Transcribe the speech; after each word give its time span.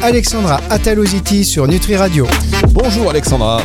Alexandra 0.00 0.60
Ataloziti 0.70 1.44
sur 1.44 1.66
Nutri 1.66 1.96
Radio. 1.96 2.26
Bonjour 2.68 3.10
Alexandra. 3.10 3.60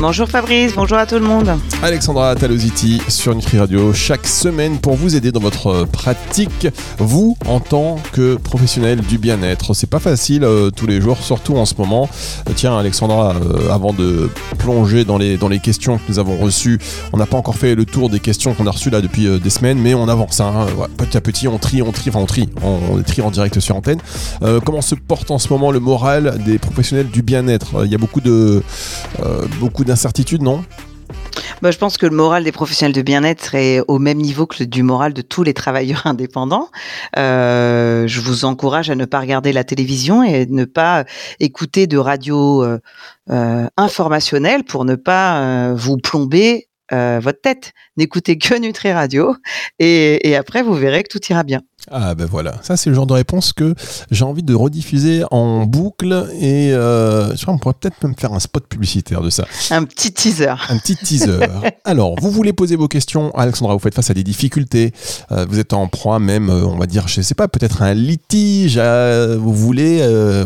Bonjour 0.00 0.30
Fabrice, 0.30 0.72
bonjour 0.74 0.96
à 0.96 1.04
tout 1.04 1.16
le 1.16 1.26
monde. 1.26 1.50
Alexandra 1.82 2.34
Talositi 2.34 3.02
sur 3.08 3.34
Nutri 3.34 3.58
Radio 3.58 3.92
chaque 3.92 4.26
semaine 4.26 4.78
pour 4.78 4.94
vous 4.94 5.14
aider 5.14 5.30
dans 5.30 5.40
votre 5.40 5.84
pratique, 5.84 6.68
vous 6.96 7.36
en 7.46 7.60
tant 7.60 7.96
que 8.12 8.36
professionnel 8.36 9.02
du 9.02 9.18
bien-être. 9.18 9.74
C'est 9.74 9.90
pas 9.90 9.98
facile 9.98 10.42
euh, 10.44 10.70
tous 10.70 10.86
les 10.86 11.02
jours, 11.02 11.18
surtout 11.18 11.58
en 11.58 11.66
ce 11.66 11.74
moment. 11.76 12.08
Euh, 12.48 12.52
tiens 12.56 12.78
Alexandra, 12.78 13.34
euh, 13.34 13.70
avant 13.70 13.92
de 13.92 14.30
plonger 14.56 15.04
dans 15.04 15.18
les, 15.18 15.58
questions 15.62 15.98
que 15.98 16.02
nous 16.08 16.18
avons 16.18 16.38
reçues, 16.38 16.78
on 17.12 17.18
n'a 17.18 17.26
pas 17.26 17.36
encore 17.36 17.56
fait 17.56 17.74
le 17.74 17.84
tour 17.84 18.08
des 18.08 18.20
questions 18.20 18.54
qu'on 18.54 18.66
a 18.66 18.70
reçues 18.70 18.88
là 18.88 19.02
depuis 19.02 19.28
des 19.38 19.50
semaines, 19.50 19.78
mais 19.78 19.92
on 19.92 20.08
avance. 20.08 20.40
Hein. 20.40 20.66
petit 20.96 21.18
à 21.18 21.20
petit, 21.20 21.46
on 21.46 21.58
trie, 21.58 21.82
on 21.82 21.92
trie, 21.92 22.08
enfin 22.08 22.20
on 22.20 22.26
trie, 22.26 22.48
on, 22.62 23.02
trie 23.02 23.20
en 23.20 23.30
direct 23.30 23.60
sur 23.60 23.76
antenne. 23.76 24.00
comment 24.64 24.80
se 24.80 24.94
porte 24.94 25.30
en 25.30 25.38
ce 25.38 25.50
moment 25.50 25.70
le 25.70 25.80
moral 25.80 26.42
des 26.46 26.58
professionnels 26.58 27.10
du 27.10 27.20
bien-être? 27.20 27.84
Il 27.84 27.92
y 27.92 27.94
a 27.94 27.98
beaucoup 27.98 28.22
de 28.22 28.62
d'incertitude, 29.90 30.42
non? 30.42 30.64
Bah, 31.62 31.72
je 31.72 31.78
pense 31.78 31.98
que 31.98 32.06
le 32.06 32.14
moral 32.14 32.44
des 32.44 32.52
professionnels 32.52 32.94
de 32.94 33.02
bien-être 33.02 33.56
est 33.56 33.80
au 33.88 33.98
même 33.98 34.18
niveau 34.18 34.46
que 34.46 34.62
du 34.62 34.84
moral 34.84 35.12
de 35.12 35.20
tous 35.20 35.42
les 35.42 35.52
travailleurs 35.52 36.02
indépendants. 36.06 36.68
Euh, 37.18 38.06
je 38.06 38.20
vous 38.20 38.44
encourage 38.44 38.88
à 38.88 38.94
ne 38.94 39.04
pas 39.04 39.18
regarder 39.18 39.52
la 39.52 39.64
télévision 39.64 40.22
et 40.22 40.46
ne 40.46 40.64
pas 40.64 41.04
écouter 41.40 41.88
de 41.88 41.98
radio 41.98 42.62
euh, 42.62 42.78
euh 43.30 43.66
informationnelle 43.76 44.62
pour 44.62 44.84
ne 44.84 44.94
pas 44.94 45.74
vous 45.74 45.96
plomber 45.96 46.68
votre 46.92 47.40
tête. 47.40 47.72
N'écoutez 47.96 48.36
que 48.36 48.58
Nutri 48.58 48.92
Radio 48.92 49.36
et 49.78 50.36
après 50.36 50.62
vous 50.62 50.74
verrez 50.74 51.02
que 51.02 51.08
tout 51.08 51.24
ira 51.30 51.44
bien. 51.44 51.62
Ah 51.90 52.14
ben 52.14 52.26
voilà, 52.26 52.54
ça 52.62 52.76
c'est 52.76 52.90
le 52.90 52.96
genre 52.96 53.06
de 53.06 53.14
réponse 53.14 53.52
que 53.52 53.74
j'ai 54.10 54.24
envie 54.24 54.42
de 54.42 54.54
rediffuser 54.54 55.24
en 55.30 55.64
boucle 55.64 56.28
et 56.38 56.72
euh, 56.72 57.34
je 57.34 57.42
crois 57.42 57.54
on 57.54 57.58
pourrait 57.58 57.74
peut-être 57.80 58.02
même 58.02 58.14
faire 58.14 58.32
un 58.32 58.38
spot 58.38 58.66
publicitaire 58.66 59.22
de 59.22 59.30
ça. 59.30 59.46
Un 59.70 59.84
petit 59.84 60.12
teaser. 60.12 60.54
Un 60.68 60.78
petit 60.78 60.96
teaser. 60.96 61.40
Alors, 61.84 62.16
vous 62.20 62.30
voulez 62.30 62.52
poser 62.52 62.76
vos 62.76 62.88
questions, 62.88 63.34
Alexandra, 63.34 63.74
vous 63.74 63.80
faites 63.80 63.94
face 63.94 64.10
à 64.10 64.14
des 64.14 64.22
difficultés, 64.22 64.92
euh, 65.32 65.46
vous 65.48 65.58
êtes 65.58 65.72
en 65.72 65.88
proie 65.88 66.18
même, 66.18 66.50
euh, 66.50 66.66
on 66.66 66.76
va 66.76 66.86
dire, 66.86 67.08
je 67.08 67.22
sais 67.22 67.34
pas, 67.34 67.48
peut-être 67.48 67.82
un 67.82 67.94
litige, 67.94 68.78
vous 68.78 69.54
voulez 69.54 69.98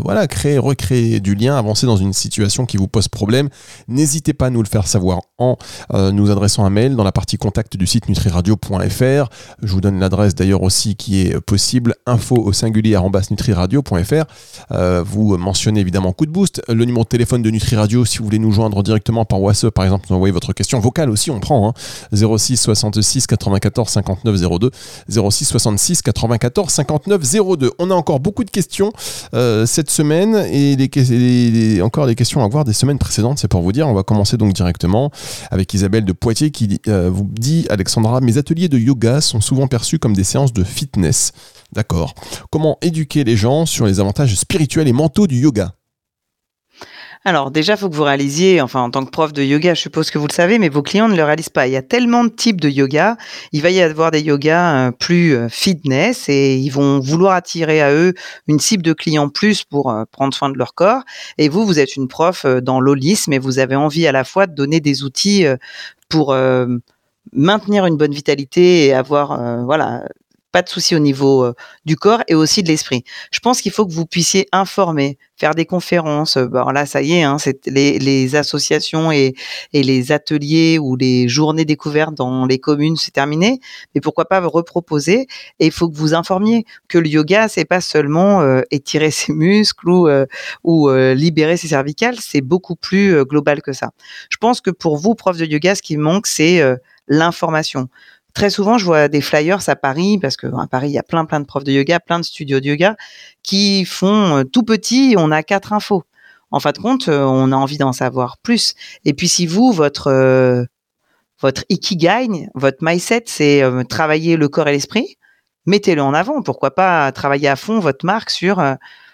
voilà, 0.04 0.26
créer, 0.26 0.58
recréer 0.58 1.20
du 1.20 1.34
lien, 1.34 1.56
avancer 1.56 1.86
dans 1.86 1.96
une 1.96 2.12
situation 2.12 2.64
qui 2.64 2.76
vous 2.76 2.88
pose 2.88 3.08
problème, 3.08 3.48
n'hésitez 3.88 4.34
pas 4.34 4.46
à 4.46 4.50
nous 4.50 4.62
le 4.62 4.68
faire 4.68 4.86
savoir 4.86 5.20
en 5.38 5.56
nous 5.92 6.30
adressant 6.30 6.64
un 6.64 6.70
mail 6.70 6.96
dans 6.96 7.04
la 7.04 7.12
partie 7.12 7.36
contact 7.36 7.76
du 7.76 7.86
site 7.86 8.08
nutriradio.fr. 8.08 9.28
Je 9.62 9.72
vous 9.72 9.80
donne 9.80 9.98
l'adresse 9.98 10.34
d'ailleurs 10.34 10.62
aussi 10.62 10.96
qui 10.96 11.20
est 11.20 11.23
possible. 11.46 11.94
Info 12.06 12.36
au 12.36 12.52
singulier 12.52 12.96
nutriradio.fr. 13.30 14.24
Euh, 14.72 15.02
vous 15.04 15.36
mentionnez 15.36 15.80
évidemment 15.80 16.12
coup 16.12 16.26
de 16.26 16.30
boost, 16.30 16.62
le 16.68 16.84
numéro 16.84 17.04
de 17.04 17.08
téléphone 17.08 17.42
de 17.42 17.50
Nutri 17.50 17.76
Radio 17.76 18.04
si 18.04 18.18
vous 18.18 18.24
voulez 18.24 18.38
nous 18.38 18.52
joindre 18.52 18.82
directement 18.82 19.24
par 19.24 19.40
WhatsApp, 19.40 19.72
par 19.72 19.84
exemple, 19.84 20.06
nous 20.10 20.16
envoyer 20.16 20.32
votre 20.32 20.52
question 20.52 20.80
vocale 20.80 21.10
aussi, 21.10 21.30
on 21.30 21.40
prend 21.40 21.72
06 22.12 22.56
66 22.56 23.26
94 23.26 23.88
59 23.88 24.60
02 24.60 24.70
06 25.30 25.44
66 25.44 26.02
94 26.02 26.72
59 26.72 27.22
02. 27.58 27.70
On 27.78 27.90
a 27.90 27.94
encore 27.94 28.20
beaucoup 28.20 28.44
de 28.44 28.50
questions 28.50 28.92
euh, 29.34 29.66
cette 29.66 29.90
semaine 29.90 30.44
et 30.50 31.80
encore 31.82 32.06
des 32.06 32.14
questions 32.14 32.44
à 32.44 32.48
voir 32.48 32.64
des 32.64 32.72
semaines 32.72 32.98
précédentes, 32.98 33.38
c'est 33.38 33.48
pour 33.48 33.62
vous 33.62 33.72
dire. 33.72 33.88
On 33.88 33.94
va 33.94 34.02
commencer 34.02 34.36
donc 34.36 34.52
directement 34.52 35.10
avec 35.50 35.72
Isabelle 35.74 36.04
de 36.04 36.12
Poitiers 36.12 36.50
qui 36.50 36.80
euh, 36.88 37.10
vous 37.12 37.28
dit 37.30 37.66
Alexandra, 37.70 38.20
mes 38.20 38.38
ateliers 38.38 38.68
de 38.68 38.78
yoga 38.78 39.20
sont 39.20 39.40
souvent 39.40 39.66
perçus 39.66 39.98
comme 39.98 40.14
des 40.14 40.24
séances 40.24 40.52
de 40.52 40.64
fitness 40.64 41.13
D'accord. 41.72 42.14
Comment 42.50 42.78
éduquer 42.82 43.24
les 43.24 43.36
gens 43.36 43.66
sur 43.66 43.86
les 43.86 43.98
avantages 44.00 44.34
spirituels 44.36 44.88
et 44.88 44.92
mentaux 44.92 45.26
du 45.26 45.36
yoga? 45.36 45.74
Alors 47.26 47.50
déjà, 47.50 47.72
il 47.72 47.78
faut 47.78 47.88
que 47.88 47.94
vous 47.94 48.02
réalisiez, 48.02 48.60
enfin 48.60 48.82
en 48.82 48.90
tant 48.90 49.02
que 49.02 49.10
prof 49.10 49.32
de 49.32 49.42
yoga, 49.42 49.72
je 49.72 49.80
suppose 49.80 50.10
que 50.10 50.18
vous 50.18 50.26
le 50.26 50.32
savez, 50.32 50.58
mais 50.58 50.68
vos 50.68 50.82
clients 50.82 51.08
ne 51.08 51.16
le 51.16 51.24
réalisent 51.24 51.48
pas. 51.48 51.66
Il 51.66 51.72
y 51.72 51.76
a 51.76 51.82
tellement 51.82 52.22
de 52.22 52.28
types 52.28 52.60
de 52.60 52.68
yoga. 52.68 53.16
Il 53.52 53.62
va 53.62 53.70
y 53.70 53.80
avoir 53.80 54.10
des 54.10 54.20
yogas 54.20 54.88
euh, 54.88 54.90
plus 54.90 55.34
euh, 55.34 55.48
fitness 55.48 56.28
et 56.28 56.56
ils 56.56 56.68
vont 56.68 57.00
vouloir 57.00 57.32
attirer 57.32 57.80
à 57.80 57.94
eux 57.94 58.12
une 58.46 58.60
cible 58.60 58.82
de 58.82 58.92
clients 58.92 59.30
plus 59.30 59.64
pour 59.64 59.90
euh, 59.90 60.04
prendre 60.10 60.34
soin 60.34 60.50
de 60.50 60.58
leur 60.58 60.74
corps. 60.74 61.02
Et 61.38 61.48
vous, 61.48 61.64
vous 61.64 61.78
êtes 61.78 61.96
une 61.96 62.08
prof 62.08 62.44
dans 62.44 62.78
l'holisme 62.78 63.32
et 63.32 63.38
vous 63.38 63.58
avez 63.58 63.74
envie 63.74 64.06
à 64.06 64.12
la 64.12 64.24
fois 64.24 64.46
de 64.46 64.54
donner 64.54 64.80
des 64.80 65.02
outils 65.02 65.46
pour 66.10 66.36
maintenir 67.32 67.86
une 67.86 67.96
bonne 67.96 68.12
vitalité 68.12 68.86
et 68.86 68.92
avoir 68.92 69.64
voilà 69.64 70.04
pas 70.54 70.62
de 70.62 70.68
souci 70.68 70.94
au 70.94 71.00
niveau 71.00 71.52
du 71.84 71.96
corps 71.96 72.22
et 72.28 72.36
aussi 72.36 72.62
de 72.62 72.68
l'esprit. 72.68 73.02
Je 73.32 73.40
pense 73.40 73.60
qu'il 73.60 73.72
faut 73.72 73.84
que 73.84 73.92
vous 73.92 74.06
puissiez 74.06 74.46
informer, 74.52 75.18
faire 75.36 75.56
des 75.56 75.66
conférences. 75.66 76.38
Bon, 76.38 76.70
là, 76.70 76.86
ça 76.86 77.02
y 77.02 77.14
est, 77.14 77.24
hein, 77.24 77.38
les, 77.66 78.36
associations 78.36 79.10
et, 79.10 79.34
les 79.72 80.12
ateliers 80.12 80.78
ou 80.78 80.94
les 80.94 81.26
journées 81.26 81.64
découvertes 81.64 82.14
dans 82.14 82.46
les 82.46 82.60
communes, 82.60 82.94
c'est 82.94 83.10
terminé. 83.10 83.58
Mais 83.96 84.00
pourquoi 84.00 84.26
pas 84.26 84.38
reproposer 84.38 85.26
Et 85.58 85.66
il 85.66 85.72
faut 85.72 85.88
que 85.88 85.96
vous 85.96 86.14
informiez 86.14 86.64
que 86.86 86.98
le 86.98 87.08
yoga, 87.08 87.48
c'est 87.48 87.64
pas 87.64 87.80
seulement 87.80 88.62
étirer 88.70 89.10
ses 89.10 89.32
muscles 89.46 89.90
ou, 89.90 90.08
ou 90.62 90.88
libérer 91.16 91.56
ses 91.56 91.66
cervicales, 91.66 92.20
c'est 92.20 92.42
beaucoup 92.42 92.76
plus 92.76 93.24
global 93.24 93.60
que 93.60 93.72
ça. 93.72 93.90
Je 94.30 94.36
pense 94.36 94.60
que 94.60 94.70
pour 94.70 94.98
vous, 94.98 95.16
prof 95.16 95.36
de 95.36 95.46
yoga, 95.46 95.74
ce 95.74 95.82
qui 95.82 95.96
manque, 95.96 96.28
c'est 96.28 96.62
l'information. 97.08 97.88
Très 98.34 98.50
souvent, 98.50 98.78
je 98.78 98.84
vois 98.84 99.06
des 99.06 99.20
flyers 99.20 99.68
à 99.68 99.76
Paris, 99.76 100.18
parce 100.20 100.36
qu'à 100.36 100.48
Paris, 100.68 100.88
il 100.88 100.92
y 100.92 100.98
a 100.98 101.04
plein, 101.04 101.24
plein 101.24 101.38
de 101.38 101.46
profs 101.46 101.62
de 101.62 101.70
yoga, 101.70 102.00
plein 102.00 102.18
de 102.18 102.24
studios 102.24 102.58
de 102.58 102.66
yoga, 102.66 102.96
qui 103.44 103.84
font 103.84 104.38
euh, 104.38 104.42
tout 104.42 104.64
petit, 104.64 105.14
on 105.16 105.30
a 105.30 105.44
quatre 105.44 105.72
infos. 105.72 106.02
En 106.50 106.58
fin 106.58 106.72
de 106.72 106.78
compte, 106.78 107.08
euh, 107.08 107.22
on 107.22 107.52
a 107.52 107.56
envie 107.56 107.78
d'en 107.78 107.92
savoir 107.92 108.38
plus. 108.38 108.74
Et 109.04 109.14
puis, 109.14 109.28
si 109.28 109.46
vous, 109.46 109.70
votre, 109.72 110.08
euh, 110.08 110.64
votre 111.40 111.64
ikigai, 111.68 112.48
votre 112.54 112.78
mindset, 112.80 113.24
c'est 113.26 113.62
travailler 113.88 114.36
le 114.36 114.48
corps 114.48 114.66
et 114.68 114.72
l'esprit, 114.72 115.16
mettez-le 115.66 116.02
en 116.02 116.12
avant. 116.12 116.42
Pourquoi 116.42 116.74
pas 116.74 117.12
travailler 117.12 117.48
à 117.48 117.56
fond 117.56 117.78
votre 117.78 118.04
marque 118.04 118.30
sur 118.30 118.62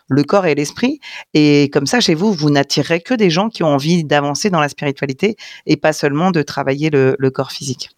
le 0.08 0.24
corps 0.24 0.46
et 0.46 0.54
l'esprit. 0.54 1.00
Et 1.34 1.70
comme 1.72 1.86
ça, 1.86 2.00
chez 2.00 2.14
vous, 2.14 2.32
vous 2.32 2.50
n'attirerez 2.50 3.00
que 3.00 3.14
des 3.14 3.30
gens 3.30 3.48
qui 3.48 3.62
ont 3.64 3.74
envie 3.74 4.04
d'avancer 4.04 4.50
dans 4.50 4.60
la 4.60 4.68
spiritualité 4.68 5.36
et 5.66 5.76
pas 5.76 5.92
seulement 5.92 6.30
de 6.30 6.42
travailler 6.42 6.90
le 6.90 7.30
corps 7.30 7.52
physique. 7.52 7.90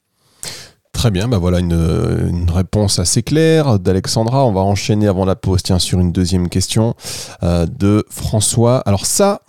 Très 1.03 1.11
bien, 1.11 1.27
bah 1.27 1.39
voilà 1.39 1.59
une, 1.59 2.49
réponse 2.49 3.01
assez 3.01 3.25
claire 3.25 3.81
d'Alexandra. 3.81 4.47
On 4.47 4.53
va 4.53 4.61
enchaîner 4.61 5.09
avant 5.09 5.25
la 5.25 5.35
pause, 5.35 5.61
tiens, 5.61 5.81
sur 5.81 5.99
une 5.99 6.13
deuxième 6.13 6.49
question 6.49 6.95
euh, 7.43 7.67
de 7.67 8.07
François. 8.09 8.79
Alors 8.87 9.05
ça, 9.05 9.43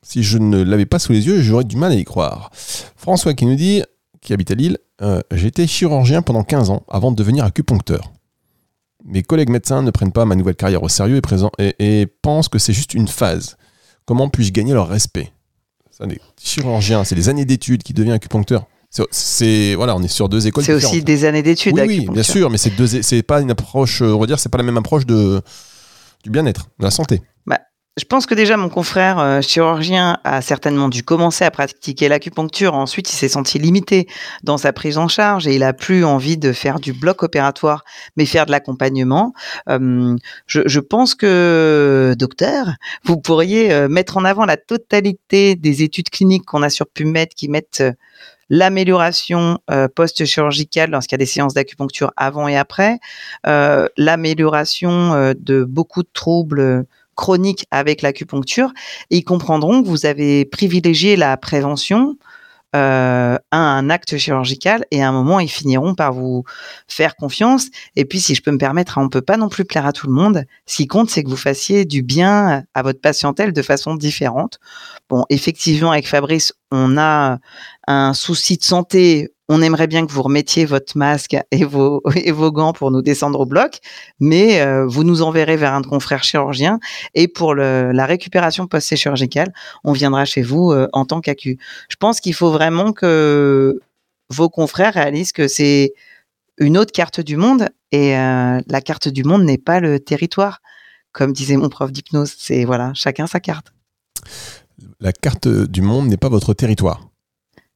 si 0.00 0.22
je 0.22 0.38
ne 0.38 0.62
l'avais 0.62 0.86
pas 0.86 1.00
sous 1.00 1.10
les 1.10 1.26
yeux, 1.26 1.42
j'aurais 1.42 1.64
du 1.64 1.74
mal 1.74 1.90
à 1.90 1.96
y 1.96 2.04
croire. 2.04 2.52
François 2.54 3.34
qui 3.34 3.46
nous 3.46 3.56
dit, 3.56 3.82
qui 4.20 4.32
habite 4.32 4.52
à 4.52 4.54
Lille, 4.54 4.78
euh, 5.00 5.22
été 5.32 5.66
chirurgien 5.66 6.22
pendant 6.22 6.44
15 6.44 6.70
ans 6.70 6.84
avant 6.88 7.10
de 7.10 7.16
devenir 7.16 7.44
acupuncteur. 7.44 8.12
Mes 9.04 9.24
collègues 9.24 9.50
médecins 9.50 9.82
ne 9.82 9.90
prennent 9.90 10.12
pas 10.12 10.24
ma 10.24 10.36
nouvelle 10.36 10.54
carrière 10.54 10.84
au 10.84 10.88
sérieux 10.88 11.20
et, 11.58 12.06
pensent 12.22 12.48
que 12.48 12.60
c'est 12.60 12.72
juste 12.72 12.94
une 12.94 13.08
phase. 13.08 13.56
Comment 14.04 14.28
puis-je 14.28 14.52
gagner 14.52 14.72
leur 14.72 14.86
respect? 14.86 15.32
Chirurgien, 16.40 17.02
c'est 17.02 17.16
des 17.16 17.28
années 17.28 17.44
d'études 17.44 17.82
qui 17.82 17.92
devient 17.92 18.12
acupuncteur. 18.12 18.66
C'est 19.10 19.74
voilà, 19.74 19.96
on 19.96 20.02
est 20.02 20.08
sur 20.08 20.28
deux 20.28 20.46
écoles. 20.46 20.64
C'est 20.64 20.74
aussi 20.74 21.02
des 21.02 21.24
années 21.24 21.42
d'études. 21.42 21.74
Oui, 21.74 21.84
oui, 21.86 22.06
bien 22.12 22.22
sûr, 22.22 22.50
mais 22.50 22.58
c'est 22.58 22.70
deux, 22.76 22.86
c'est 22.86 23.22
pas 23.22 23.40
une 23.40 23.50
approche, 23.50 24.02
euh, 24.02 24.12
on 24.12 24.18
va 24.18 24.26
dire, 24.26 24.38
c'est 24.38 24.50
pas 24.50 24.58
la 24.58 24.64
même 24.64 24.76
approche 24.76 25.06
de 25.06 25.40
du 26.24 26.30
bien-être, 26.30 26.68
de 26.78 26.84
la 26.84 26.90
santé. 26.90 27.22
Bah, 27.46 27.58
je 27.96 28.04
pense 28.04 28.26
que 28.26 28.34
déjà 28.34 28.58
mon 28.58 28.68
confrère 28.68 29.18
euh, 29.18 29.40
chirurgien 29.40 30.18
a 30.24 30.42
certainement 30.42 30.90
dû 30.90 31.02
commencer 31.02 31.42
à 31.44 31.50
pratiquer 31.50 32.08
l'acupuncture. 32.08 32.74
Ensuite, 32.74 33.10
il 33.10 33.16
s'est 33.16 33.30
senti 33.30 33.58
limité 33.58 34.08
dans 34.42 34.58
sa 34.58 34.74
prise 34.74 34.98
en 34.98 35.08
charge 35.08 35.48
et 35.48 35.54
il 35.54 35.62
a 35.62 35.72
plus 35.72 36.04
envie 36.04 36.36
de 36.36 36.52
faire 36.52 36.78
du 36.78 36.92
bloc 36.92 37.22
opératoire, 37.22 37.84
mais 38.18 38.26
faire 38.26 38.44
de 38.44 38.50
l'accompagnement. 38.50 39.32
Euh, 39.70 40.14
je, 40.46 40.60
je, 40.66 40.80
pense 40.80 41.14
que, 41.14 42.14
docteur, 42.18 42.66
vous 43.04 43.16
pourriez 43.16 43.88
mettre 43.88 44.18
en 44.18 44.24
avant 44.26 44.44
la 44.44 44.58
totalité 44.58 45.56
des 45.56 45.82
études 45.82 46.10
cliniques 46.10 46.44
qu'on 46.44 46.62
a 46.62 46.68
sur 46.68 46.86
PubMed 46.86 47.30
qui 47.30 47.48
mettent 47.48 47.82
l'amélioration 48.52 49.58
euh, 49.70 49.88
post-chirurgicale 49.88 50.90
lorsqu'il 50.90 51.14
y 51.14 51.20
a 51.20 51.24
des 51.24 51.26
séances 51.26 51.54
d'acupuncture 51.54 52.12
avant 52.18 52.48
et 52.48 52.56
après, 52.58 53.00
euh, 53.46 53.88
l'amélioration 53.96 55.14
euh, 55.14 55.32
de 55.34 55.64
beaucoup 55.64 56.02
de 56.02 56.08
troubles 56.12 56.84
chroniques 57.16 57.66
avec 57.70 58.02
l'acupuncture, 58.02 58.70
ils 59.08 59.24
comprendront 59.24 59.82
que 59.82 59.88
vous 59.88 60.04
avez 60.04 60.44
privilégié 60.44 61.16
la 61.16 61.36
prévention 61.38 62.16
à 62.74 63.38
un 63.50 63.90
acte 63.90 64.16
chirurgical 64.16 64.86
et 64.90 65.02
à 65.02 65.08
un 65.10 65.12
moment 65.12 65.40
ils 65.40 65.50
finiront 65.50 65.94
par 65.94 66.14
vous 66.14 66.44
faire 66.88 67.16
confiance. 67.16 67.66
Et 67.96 68.06
puis 68.06 68.18
si 68.18 68.34
je 68.34 68.40
peux 68.40 68.50
me 68.50 68.56
permettre 68.56 68.96
on 68.96 69.10
peut 69.10 69.20
pas 69.20 69.36
non 69.36 69.50
plus 69.50 69.66
plaire 69.66 69.84
à 69.84 69.92
tout 69.92 70.06
le 70.06 70.14
monde. 70.14 70.46
Ce 70.64 70.76
qui 70.76 70.86
compte 70.86 71.10
c'est 71.10 71.22
que 71.22 71.28
vous 71.28 71.36
fassiez 71.36 71.84
du 71.84 72.02
bien 72.02 72.64
à 72.72 72.82
votre 72.82 73.02
patientèle 73.02 73.52
de 73.52 73.60
façon 73.60 73.94
différente. 73.94 74.58
Bon 75.10 75.26
effectivement 75.28 75.90
avec 75.90 76.08
Fabrice 76.08 76.54
on 76.72 76.96
a 76.96 77.38
un 77.86 78.14
souci 78.14 78.56
de 78.56 78.64
santé, 78.64 79.28
on 79.48 79.60
aimerait 79.60 79.86
bien 79.86 80.06
que 80.06 80.10
vous 80.10 80.22
remettiez 80.22 80.64
votre 80.64 80.96
masque 80.96 81.36
et 81.50 81.64
vos, 81.64 82.00
gants 82.52 82.72
pour 82.72 82.90
nous 82.90 83.02
descendre 83.02 83.40
au 83.40 83.46
bloc, 83.46 83.78
mais 84.18 84.60
euh, 84.62 84.86
vous 84.86 85.04
nous 85.04 85.20
enverrez 85.22 85.56
vers 85.56 85.74
un 85.74 85.82
confrère 85.82 86.24
chirurgien 86.24 86.80
et 87.14 87.28
pour 87.28 87.54
la 87.54 88.06
récupération 88.06 88.66
post-chirurgicale, 88.66 89.52
on 89.84 89.92
viendra 89.92 90.24
chez 90.24 90.42
vous 90.42 90.72
euh, 90.72 90.88
en 90.92 91.04
tant 91.04 91.20
qu'ACU. 91.20 91.58
Je 91.88 91.96
pense 91.96 92.20
qu'il 92.20 92.34
faut 92.34 92.50
vraiment 92.50 92.92
que 92.92 93.78
vos 94.30 94.48
confrères 94.48 94.94
réalisent 94.94 95.32
que 95.32 95.46
c'est 95.46 95.92
une 96.56 96.78
autre 96.78 96.92
carte 96.92 97.20
du 97.20 97.36
monde 97.36 97.68
et 97.90 98.16
euh, 98.16 98.60
la 98.66 98.80
carte 98.80 99.08
du 99.08 99.24
monde 99.24 99.44
n'est 99.44 99.58
pas 99.58 99.80
le 99.80 100.00
territoire. 100.00 100.62
Comme 101.12 101.34
disait 101.34 101.58
mon 101.58 101.68
prof 101.68 101.92
d'hypnose, 101.92 102.34
c'est 102.38 102.64
voilà, 102.64 102.92
chacun 102.94 103.26
sa 103.26 103.40
carte. 103.40 103.74
La 105.02 105.12
carte 105.12 105.48
du 105.48 105.82
monde 105.82 106.06
n'est 106.06 106.16
pas 106.16 106.28
votre 106.28 106.54
territoire. 106.54 107.08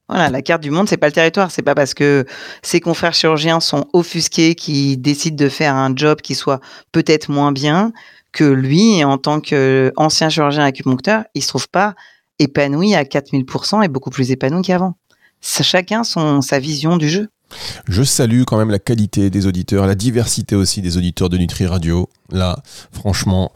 Voilà, 0.07 0.29
la 0.29 0.41
carte 0.41 0.63
du 0.63 0.71
monde, 0.71 0.87
c'est 0.87 0.95
pas 0.95 1.07
le 1.07 1.13
territoire. 1.13 1.51
C'est 1.51 1.61
pas 1.61 1.75
parce 1.75 1.93
que 1.93 2.25
ses 2.61 2.79
confrères 2.79 3.13
chirurgiens 3.13 3.59
sont 3.59 3.85
offusqués 3.91 4.55
qui 4.55 4.95
décident 4.95 5.35
de 5.35 5.49
faire 5.49 5.75
un 5.75 5.93
job 5.93 6.21
qui 6.21 6.35
soit 6.35 6.61
peut-être 6.93 7.29
moins 7.29 7.51
bien 7.51 7.91
que 8.31 8.45
lui, 8.45 9.03
en 9.03 9.17
tant 9.17 9.41
qu'ancien 9.41 10.29
chirurgien 10.29 10.63
acupuncteur, 10.63 11.25
il 11.35 11.43
se 11.43 11.49
trouve 11.49 11.67
pas 11.67 11.95
épanoui 12.39 12.95
à 12.95 13.03
4000% 13.03 13.83
et 13.83 13.89
beaucoup 13.89 14.09
plus 14.09 14.31
épanoui 14.31 14.61
qu'avant. 14.61 14.95
Chacun 15.41 16.05
son, 16.05 16.41
sa 16.41 16.59
vision 16.59 16.95
du 16.95 17.09
jeu. 17.09 17.27
Je 17.89 18.03
salue 18.03 18.43
quand 18.43 18.57
même 18.57 18.71
la 18.71 18.79
qualité 18.79 19.29
des 19.29 19.47
auditeurs, 19.47 19.85
la 19.85 19.95
diversité 19.95 20.55
aussi 20.55 20.81
des 20.81 20.95
auditeurs 20.95 21.27
de 21.27 21.37
Nutri 21.37 21.65
Radio. 21.65 22.07
Là, 22.31 22.57
franchement, 22.93 23.51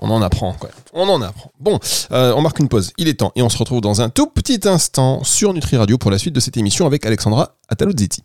on 0.00 0.10
en 0.10 0.22
apprend, 0.22 0.54
quoi. 0.54 0.70
On 0.92 1.08
en 1.08 1.20
apprend. 1.22 1.50
Bon, 1.60 1.78
euh, 2.12 2.32
on 2.34 2.40
marque 2.40 2.58
une 2.58 2.68
pause. 2.68 2.92
Il 2.98 3.08
est 3.08 3.14
temps. 3.14 3.32
Et 3.36 3.42
on 3.42 3.48
se 3.48 3.58
retrouve 3.58 3.80
dans 3.80 4.00
un 4.00 4.08
tout 4.08 4.26
petit 4.26 4.60
instant 4.64 5.22
sur 5.24 5.52
Nutri 5.52 5.76
Radio 5.76 5.98
pour 5.98 6.10
la 6.10 6.18
suite 6.18 6.34
de 6.34 6.40
cette 6.40 6.56
émission 6.56 6.86
avec 6.86 7.04
Alexandra 7.04 7.56
Atalozzetti. 7.68 8.22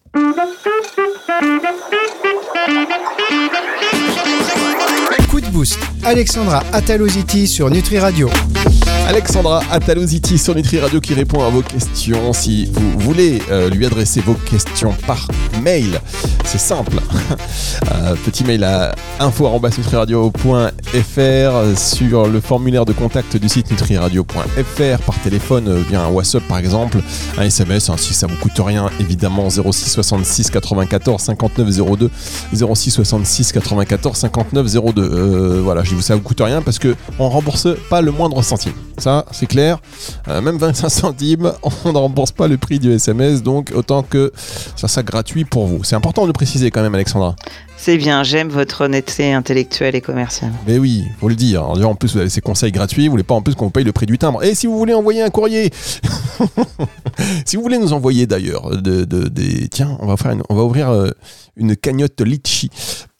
Coup 5.30 5.40
de 5.40 5.48
boost. 5.48 5.80
Alexandra 6.04 6.62
Ataloziti 6.74 7.48
sur 7.48 7.70
Nutri 7.70 8.00
Radio. 8.00 8.30
Alexandra 9.08 9.62
Ataloziti 9.72 10.38
sur 10.38 10.56
Nutri 10.56 10.80
Radio 10.80 11.00
qui 11.00 11.14
répond 11.14 11.44
à 11.44 11.50
vos 11.50 11.62
questions. 11.62 12.34
Si 12.34 12.66
vous 12.66 13.00
voulez 13.00 13.42
euh, 13.52 13.70
lui 13.70 13.86
adresser 13.86 14.22
vos 14.22 14.34
questions 14.34 14.94
par 15.06 15.28
mail, 15.62 16.00
c'est 16.46 16.60
simple. 16.60 16.98
Euh, 17.94 18.16
petit 18.26 18.44
mail 18.44 18.64
à 18.64 18.94
info.nutriradio.fr 19.20 21.78
sur 21.78 22.28
le 22.28 22.40
formulaire 22.40 22.86
de 22.86 22.94
contact 22.94 23.38
du 23.38 23.50
site 23.50 23.72
nutriradio.fr 23.72 25.00
par 25.06 25.20
téléphone 25.24 25.68
euh, 25.68 25.82
via 25.90 26.04
un 26.04 26.10
WhatsApp 26.10 26.44
par 26.48 26.60
exemple, 26.60 27.00
un 27.38 27.44
SMS 27.44 27.90
hein, 27.90 27.96
si 27.98 28.14
ça 28.14 28.28
vous 28.28 28.36
coûte 28.38 28.60
rien 28.60 28.90
évidemment 29.00 29.50
06 29.50 29.92
66 29.92 30.52
94 30.52 31.22
59 31.22 31.98
02 31.98 32.10
06 32.54 32.92
66 32.92 33.52
94 33.52 34.18
59 34.18 34.68
02 34.94 35.60
voilà 35.62 35.84
je 35.84 35.90
dis 35.90 35.96
vous 35.96 36.02
ça 36.02 36.16
vous 36.16 36.22
coûte 36.22 36.42
rien 36.42 36.62
parce 36.62 36.80
que 36.80 36.96
on 37.20 37.30
rembourse 37.30 37.68
pas 37.90 38.02
le 38.02 38.12
moindre 38.12 38.42
centime 38.42 38.74
ça 39.02 39.26
c'est 39.32 39.48
clair 39.48 39.80
même 40.28 40.58
25 40.58 40.90
centimes 40.90 41.54
on 41.86 41.92
ne 41.92 41.98
rembourse 41.98 42.32
pas 42.32 42.48
le 42.48 42.58
prix 42.58 42.80
du 42.80 42.92
SMS 42.92 43.44
donc 43.44 43.72
autant 43.76 44.04
que 44.04 44.32
ça 44.76 44.88
soit 44.88 45.04
gratuit 45.04 45.46
pour 45.46 45.68
vous 45.68 45.84
c'est 45.84 45.96
important 45.96 46.24
de 46.24 46.28
le 46.28 46.34
préciser 46.34 46.72
quand 46.72 46.82
même 46.82 46.96
Alexandra 46.96 47.36
c'est 47.84 47.98
bien, 47.98 48.22
j'aime 48.22 48.50
votre 48.50 48.82
honnêteté 48.82 49.34
intellectuelle 49.34 49.96
et 49.96 50.02
commerciale. 50.02 50.52
Mais 50.68 50.78
oui, 50.78 51.08
faut 51.20 51.30
le 51.30 51.34
dire. 51.34 51.68
En 51.68 51.96
plus, 51.96 52.14
vous 52.14 52.20
avez 52.20 52.30
ces 52.30 52.40
conseils 52.40 52.72
gratuits, 52.72 53.08
vous 53.08 53.12
voulez 53.12 53.24
pas 53.24 53.34
en 53.34 53.42
plus 53.42 53.56
qu'on 53.56 53.66
vous 53.66 53.72
paye 53.72 53.84
le 53.84 53.92
prix 53.92 54.06
du 54.06 54.20
timbre. 54.20 54.44
Et 54.44 54.54
si 54.54 54.68
vous 54.68 54.78
voulez 54.78 54.94
envoyer 54.94 55.24
un 55.24 55.32
courrier, 55.32 55.72
si 57.46 57.56
vous 57.56 57.64
voulez 57.64 57.80
nous 57.80 57.92
envoyer 57.94 58.28
d'ailleurs, 58.28 58.70
de, 58.80 59.68
tiens, 59.72 59.98
on 60.00 60.06
va, 60.06 60.16
faire 60.16 60.36
on 60.50 60.54
va 60.54 60.62
ouvrir 60.62 60.92
euh, 60.92 61.10
une 61.58 61.76
cagnotte 61.76 62.22
litchi 62.22 62.70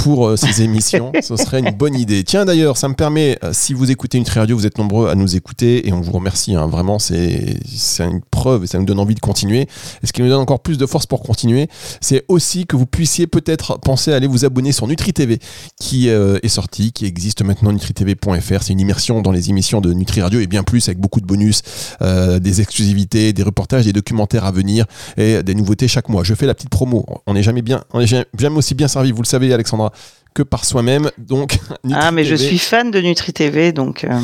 pour 0.02 0.28
euh, 0.28 0.36
ces 0.36 0.62
émissions. 0.64 1.12
Ce 1.22 1.36
serait 1.36 1.60
une 1.60 1.72
bonne 1.72 1.96
idée. 1.96 2.24
Tiens, 2.24 2.46
d'ailleurs, 2.46 2.78
ça 2.78 2.88
me 2.88 2.96
permet, 2.96 3.38
euh, 3.44 3.52
si 3.54 3.74
vous 3.74 3.92
écoutez 3.92 4.18
une 4.18 4.26
Radio, 4.28 4.58
vous 4.58 4.66
êtes 4.66 4.78
nombreux 4.78 5.10
à 5.10 5.16
nous 5.16 5.36
écouter 5.36 5.88
et 5.88 5.94
on 5.94 6.02
vous 6.02 6.12
remercie. 6.12 6.56
Hein. 6.56 6.68
vraiment, 6.68 7.00
c'est 7.00 7.58
une 8.00 8.22
preuve 8.32 8.64
et 8.64 8.68
ça 8.68 8.80
nous 8.80 8.86
donne 8.86 9.00
envie 9.00 9.16
de 9.16 9.20
continuer. 9.20 9.68
Et 10.02 10.08
ce 10.08 10.14
qui 10.14 10.22
nous 10.22 10.30
donne 10.30 10.40
encore 10.40 10.62
plus 10.62 10.78
de 10.78 10.86
force 10.86 11.06
pour 11.06 11.22
continuer, 11.22 11.68
c'est 12.00 12.24
aussi 12.30 12.66
que 12.66 12.76
vous 12.76 12.86
puissiez 12.86 13.28
peut-être 13.28 13.78
penser 13.80 14.14
à 14.14 14.16
aller 14.16 14.28
vous 14.28 14.46
abonner 14.46 14.72
sur 14.72 14.88
Nutri 14.88 15.14
TV, 15.14 15.40
qui 15.80 16.10
euh, 16.10 16.40
est 16.42 16.48
sorti, 16.48 16.92
qui 16.92 17.06
existe 17.06 17.44
maintenant, 17.44 17.72
nutritv.fr. 17.72 18.64
C'est 18.64 18.74
une 18.74 18.80
immersion 18.80 19.22
dans 19.22 19.32
les 19.32 19.50
émissions 19.50 19.82
de 19.82 19.94
Nutri 19.94 20.22
Radio 20.22 20.40
et 20.40 20.48
bien 20.48 20.64
plus 20.64 20.88
avec 20.88 21.00
beaucoup 21.00 21.22
de 21.22 21.26
bonus, 21.26 21.62
des 22.02 22.62
exclusivités, 22.62 23.34
des 23.34 23.44
reportages, 23.44 23.86
des 23.86 23.94
documentaires 23.94 24.46
à 24.46 24.52
venir 24.52 24.86
et 25.18 25.44
des 25.44 25.56
nouveautés 25.56 25.88
chaque 25.88 26.10
mois. 26.10 26.24
Je 26.24 26.34
fais 26.34 26.46
la 26.46 26.54
petite 26.54 26.70
promo. 26.70 27.06
On 27.28 27.34
n'est 27.34 27.44
jamais 27.44 27.62
bien, 27.62 27.84
on 27.94 28.00
est 28.00 28.08
jamais 28.08 28.58
aussi 28.58 28.74
bien 28.74 28.88
servi, 28.88 29.12
vous 29.12 29.22
le 29.22 29.28
savez, 29.28 29.54
Alexandra 29.54 29.91
que 30.34 30.44
par 30.44 30.66
soi-même. 30.66 31.10
Donc, 31.18 31.60
ah, 31.94 32.12
mais 32.12 32.24
je 32.24 32.36
suis 32.36 32.58
fan 32.58 32.92
de 32.92 33.00
Nutri 33.00 33.34
TV, 33.34 33.72
donc. 33.72 34.04
Euh, 34.04 34.20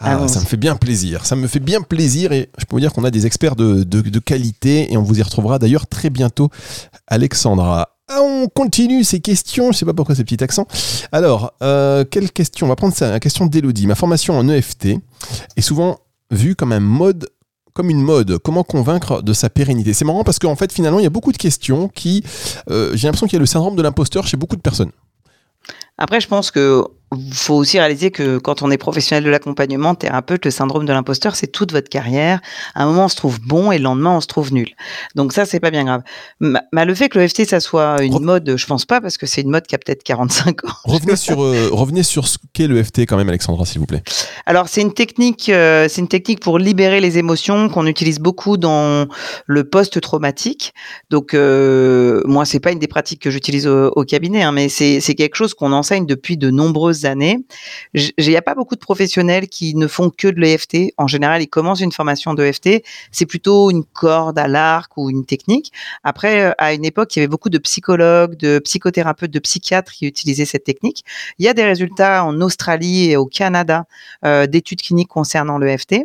ah, 0.00 0.26
ça 0.28 0.40
me 0.40 0.44
fait 0.44 0.56
bien 0.56 0.76
plaisir. 0.76 1.26
Ça 1.26 1.36
me 1.36 1.46
fait 1.46 1.60
bien 1.60 1.82
plaisir 1.82 2.32
et 2.32 2.50
je 2.58 2.64
peux 2.64 2.76
vous 2.76 2.80
dire 2.80 2.92
qu'on 2.92 3.04
a 3.04 3.10
des 3.10 3.26
experts 3.26 3.56
de, 3.56 3.82
de, 3.84 4.18
qualité 4.18 4.92
et 4.92 4.96
on 4.96 5.02
vous 5.02 5.18
y 5.18 5.22
retrouvera 5.22 5.58
d'ailleurs 5.58 5.86
très 5.86 6.10
bientôt, 6.10 6.50
Alexandra. 7.06 7.90
Ah, 8.08 8.22
on 8.22 8.48
continue 8.48 9.04
ces 9.04 9.20
questions. 9.20 9.72
Je 9.72 9.78
sais 9.78 9.84
pas 9.84 9.94
pourquoi 9.94 10.14
ces 10.14 10.24
petits 10.24 10.42
accents. 10.42 10.66
Alors, 11.12 11.52
euh, 11.62 12.04
quelle 12.10 12.32
question? 12.32 12.66
On 12.66 12.68
va 12.68 12.76
prendre 12.76 12.94
ça. 12.94 13.10
La 13.10 13.20
question 13.20 13.46
d'Elodie. 13.46 13.86
Ma 13.86 13.94
formation 13.94 14.36
en 14.36 14.48
EFT 14.48 14.98
est 15.56 15.60
souvent 15.60 15.98
vue 16.30 16.56
comme 16.56 16.72
un 16.72 16.80
mode 16.80 17.28
comme 17.72 17.88
une 17.88 18.02
mode. 18.02 18.38
Comment 18.38 18.64
convaincre 18.64 19.22
de 19.22 19.32
sa 19.32 19.48
pérennité? 19.48 19.94
C'est 19.94 20.04
marrant 20.04 20.24
parce 20.24 20.40
qu'en 20.40 20.56
fait, 20.56 20.72
finalement, 20.72 20.98
il 20.98 21.04
y 21.04 21.06
a 21.06 21.10
beaucoup 21.10 21.30
de 21.30 21.36
questions 21.36 21.88
qui. 21.88 22.24
Euh, 22.68 22.90
j'ai 22.94 23.06
l'impression 23.06 23.28
qu'il 23.28 23.34
y 23.34 23.36
a 23.36 23.40
le 23.40 23.46
syndrome 23.46 23.76
de 23.76 23.82
l'imposteur 23.82 24.26
chez 24.26 24.36
beaucoup 24.36 24.56
de 24.56 24.60
personnes. 24.60 24.90
Après, 26.00 26.20
je 26.20 26.26
pense 26.26 26.50
que 26.50 26.82
faut 27.32 27.54
aussi 27.54 27.78
réaliser 27.78 28.10
que 28.12 28.38
quand 28.38 28.62
on 28.62 28.70
est 28.70 28.78
professionnel 28.78 29.24
de 29.24 29.30
l'accompagnement, 29.30 29.96
thérapeute, 29.96 30.44
le 30.44 30.50
syndrome 30.52 30.86
de 30.86 30.92
l'imposteur, 30.92 31.34
c'est 31.34 31.48
toute 31.48 31.72
votre 31.72 31.88
carrière. 31.88 32.40
À 32.74 32.84
un 32.84 32.86
moment, 32.86 33.06
on 33.06 33.08
se 33.08 33.16
trouve 33.16 33.40
bon 33.40 33.72
et 33.72 33.78
le 33.78 33.84
lendemain, 33.84 34.16
on 34.16 34.20
se 34.20 34.28
trouve 34.28 34.52
nul. 34.52 34.68
Donc 35.16 35.32
ça, 35.32 35.44
c'est 35.44 35.58
pas 35.58 35.72
bien 35.72 35.84
grave. 35.84 36.02
Mais 36.38 36.84
le 36.84 36.94
fait 36.94 37.08
que 37.08 37.18
le 37.18 37.26
FT, 37.26 37.46
ça 37.46 37.58
soit 37.58 38.02
une 38.02 38.20
mode, 38.20 38.54
je 38.56 38.66
pense 38.66 38.84
pas, 38.84 39.00
parce 39.00 39.18
que 39.18 39.26
c'est 39.26 39.40
une 39.40 39.50
mode 39.50 39.66
qui 39.66 39.74
a 39.74 39.78
peut-être 39.78 40.04
45 40.04 40.64
ans. 40.64 40.72
Revenez 40.84 41.16
sur, 41.16 41.42
euh, 41.42 41.68
revenez 41.72 42.04
sur 42.04 42.28
ce 42.28 42.38
qu'est 42.52 42.68
le 42.68 42.82
FT 42.82 43.00
quand 43.00 43.16
même, 43.16 43.28
Alexandra, 43.28 43.66
s'il 43.66 43.80
vous 43.80 43.86
plaît. 43.86 44.02
Alors, 44.46 44.68
c'est 44.68 44.80
une 44.80 44.92
technique, 44.92 45.48
euh, 45.48 45.88
c'est 45.88 46.00
une 46.00 46.08
technique 46.08 46.40
pour 46.40 46.58
libérer 46.60 47.00
les 47.00 47.18
émotions 47.18 47.68
qu'on 47.68 47.86
utilise 47.86 48.20
beaucoup 48.20 48.56
dans 48.56 49.06
le 49.46 49.64
post-traumatique. 49.64 50.74
Donc, 51.10 51.34
euh, 51.34 52.22
moi, 52.24 52.44
c'est 52.44 52.60
pas 52.60 52.70
une 52.70 52.78
des 52.78 52.88
pratiques 52.88 53.20
que 53.20 53.30
j'utilise 53.30 53.66
au, 53.66 54.04
cabinet, 54.04 54.42
hein, 54.42 54.52
mais 54.52 54.68
c'est 54.68 55.14
quelque 55.14 55.34
chose 55.34 55.54
qu'on 55.54 55.72
enseigne 55.72 56.06
depuis 56.06 56.36
de 56.36 56.50
nombreuses 56.50 56.99
années. 57.04 57.38
Il 57.94 58.12
n'y 58.18 58.36
a 58.36 58.42
pas 58.42 58.54
beaucoup 58.54 58.74
de 58.74 58.80
professionnels 58.80 59.48
qui 59.48 59.74
ne 59.74 59.86
font 59.86 60.10
que 60.10 60.28
de 60.28 60.40
l'EFT. 60.40 60.92
En 60.96 61.06
général, 61.06 61.42
ils 61.42 61.48
commencent 61.48 61.80
une 61.80 61.92
formation 61.92 62.34
d'EFT. 62.34 62.82
C'est 63.10 63.26
plutôt 63.26 63.70
une 63.70 63.84
corde 63.84 64.38
à 64.38 64.48
l'arc 64.48 64.96
ou 64.96 65.10
une 65.10 65.24
technique. 65.24 65.72
Après, 66.04 66.42
euh, 66.42 66.52
à 66.58 66.72
une 66.72 66.84
époque, 66.84 67.14
il 67.14 67.20
y 67.20 67.22
avait 67.22 67.28
beaucoup 67.28 67.50
de 67.50 67.58
psychologues, 67.58 68.36
de 68.36 68.58
psychothérapeutes, 68.58 69.30
de 69.30 69.38
psychiatres 69.38 69.92
qui 69.92 70.06
utilisaient 70.06 70.44
cette 70.44 70.64
technique. 70.64 71.04
Il 71.38 71.44
y 71.44 71.48
a 71.48 71.54
des 71.54 71.64
résultats 71.64 72.24
en 72.24 72.40
Australie 72.40 73.10
et 73.10 73.16
au 73.16 73.26
Canada 73.26 73.84
euh, 74.24 74.46
d'études 74.46 74.82
cliniques 74.82 75.08
concernant 75.08 75.58
l'EFT. 75.58 75.96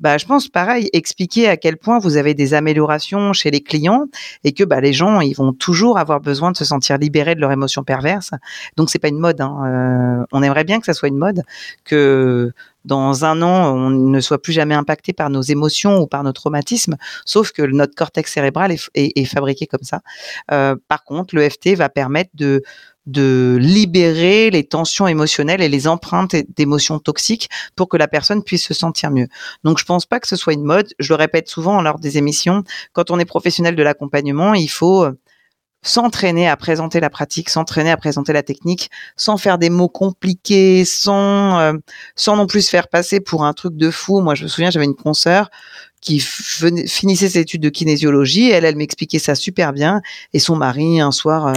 Bah, 0.00 0.18
je 0.18 0.26
pense 0.26 0.48
pareil, 0.48 0.88
expliquer 0.92 1.48
à 1.48 1.56
quel 1.56 1.76
point 1.76 1.98
vous 1.98 2.16
avez 2.16 2.34
des 2.34 2.54
améliorations 2.54 3.32
chez 3.32 3.50
les 3.50 3.60
clients 3.60 4.06
et 4.44 4.52
que 4.52 4.64
bah, 4.64 4.80
les 4.80 4.92
gens, 4.92 5.20
ils 5.20 5.34
vont 5.34 5.52
toujours 5.52 5.98
avoir 5.98 6.20
besoin 6.20 6.52
de 6.52 6.56
se 6.56 6.64
sentir 6.64 6.98
libérés 6.98 7.34
de 7.34 7.40
leurs 7.40 7.52
émotions 7.52 7.84
perverses. 7.84 8.30
Donc 8.76 8.90
c'est 8.90 8.98
pas 8.98 9.08
une 9.08 9.18
mode. 9.18 9.40
Hein. 9.40 10.20
Euh, 10.20 10.26
on 10.32 10.39
aimerait 10.42 10.64
bien 10.64 10.80
que 10.80 10.86
ça 10.86 10.94
soit 10.94 11.08
une 11.08 11.18
mode, 11.18 11.42
que 11.84 12.52
dans 12.84 13.24
un 13.24 13.42
an, 13.42 13.74
on 13.74 13.90
ne 13.90 14.20
soit 14.20 14.40
plus 14.40 14.52
jamais 14.52 14.74
impacté 14.74 15.12
par 15.12 15.30
nos 15.30 15.42
émotions 15.42 15.98
ou 15.98 16.06
par 16.06 16.24
nos 16.24 16.32
traumatismes, 16.32 16.96
sauf 17.24 17.52
que 17.52 17.62
notre 17.62 17.94
cortex 17.94 18.32
cérébral 18.32 18.74
est, 18.94 19.24
fabriqué 19.26 19.66
comme 19.66 19.82
ça. 19.82 20.00
Euh, 20.50 20.76
par 20.88 21.04
contre, 21.04 21.36
l'EFT 21.36 21.76
va 21.76 21.90
permettre 21.90 22.30
de, 22.34 22.62
de 23.06 23.58
libérer 23.60 24.50
les 24.50 24.64
tensions 24.64 25.06
émotionnelles 25.06 25.60
et 25.60 25.68
les 25.68 25.88
empreintes 25.88 26.36
d'émotions 26.56 26.98
toxiques 26.98 27.48
pour 27.76 27.88
que 27.88 27.96
la 27.96 28.08
personne 28.08 28.42
puisse 28.42 28.66
se 28.66 28.74
sentir 28.74 29.10
mieux. 29.10 29.28
Donc 29.64 29.78
je 29.78 29.84
pense 29.84 30.06
pas 30.06 30.20
que 30.20 30.28
ce 30.28 30.36
soit 30.36 30.54
une 30.54 30.64
mode. 30.64 30.88
Je 30.98 31.12
le 31.12 31.16
répète 31.16 31.48
souvent 31.48 31.82
lors 31.82 31.98
des 31.98 32.18
émissions. 32.18 32.62
Quand 32.92 33.10
on 33.10 33.18
est 33.18 33.24
professionnel 33.24 33.76
de 33.76 33.82
l'accompagnement, 33.82 34.54
il 34.54 34.70
faut 34.70 35.06
s'entraîner 35.82 36.48
à 36.48 36.56
présenter 36.56 37.00
la 37.00 37.10
pratique, 37.10 37.48
s'entraîner 37.50 37.90
à 37.90 37.96
présenter 37.96 38.32
la 38.32 38.42
technique, 38.42 38.90
sans 39.16 39.36
faire 39.36 39.58
des 39.58 39.70
mots 39.70 39.88
compliqués, 39.88 40.84
sans 40.84 41.58
euh, 41.58 41.72
sans 42.16 42.36
non 42.36 42.46
plus 42.46 42.62
se 42.62 42.70
faire 42.70 42.88
passer 42.88 43.20
pour 43.20 43.44
un 43.44 43.52
truc 43.52 43.76
de 43.76 43.90
fou. 43.90 44.20
Moi, 44.20 44.34
je 44.34 44.44
me 44.44 44.48
souviens, 44.48 44.70
j'avais 44.70 44.84
une 44.84 44.94
consoeur 44.94 45.50
qui 46.00 46.20
finissait 46.20 47.28
ses 47.28 47.40
études 47.40 47.62
de 47.62 47.68
kinésiologie. 47.68 48.50
Elle, 48.50 48.64
elle 48.64 48.76
m'expliquait 48.76 49.18
ça 49.18 49.34
super 49.34 49.72
bien. 49.72 50.00
Et 50.32 50.38
son 50.38 50.56
mari, 50.56 51.00
un 51.00 51.12
soir, 51.12 51.48
euh, 51.48 51.54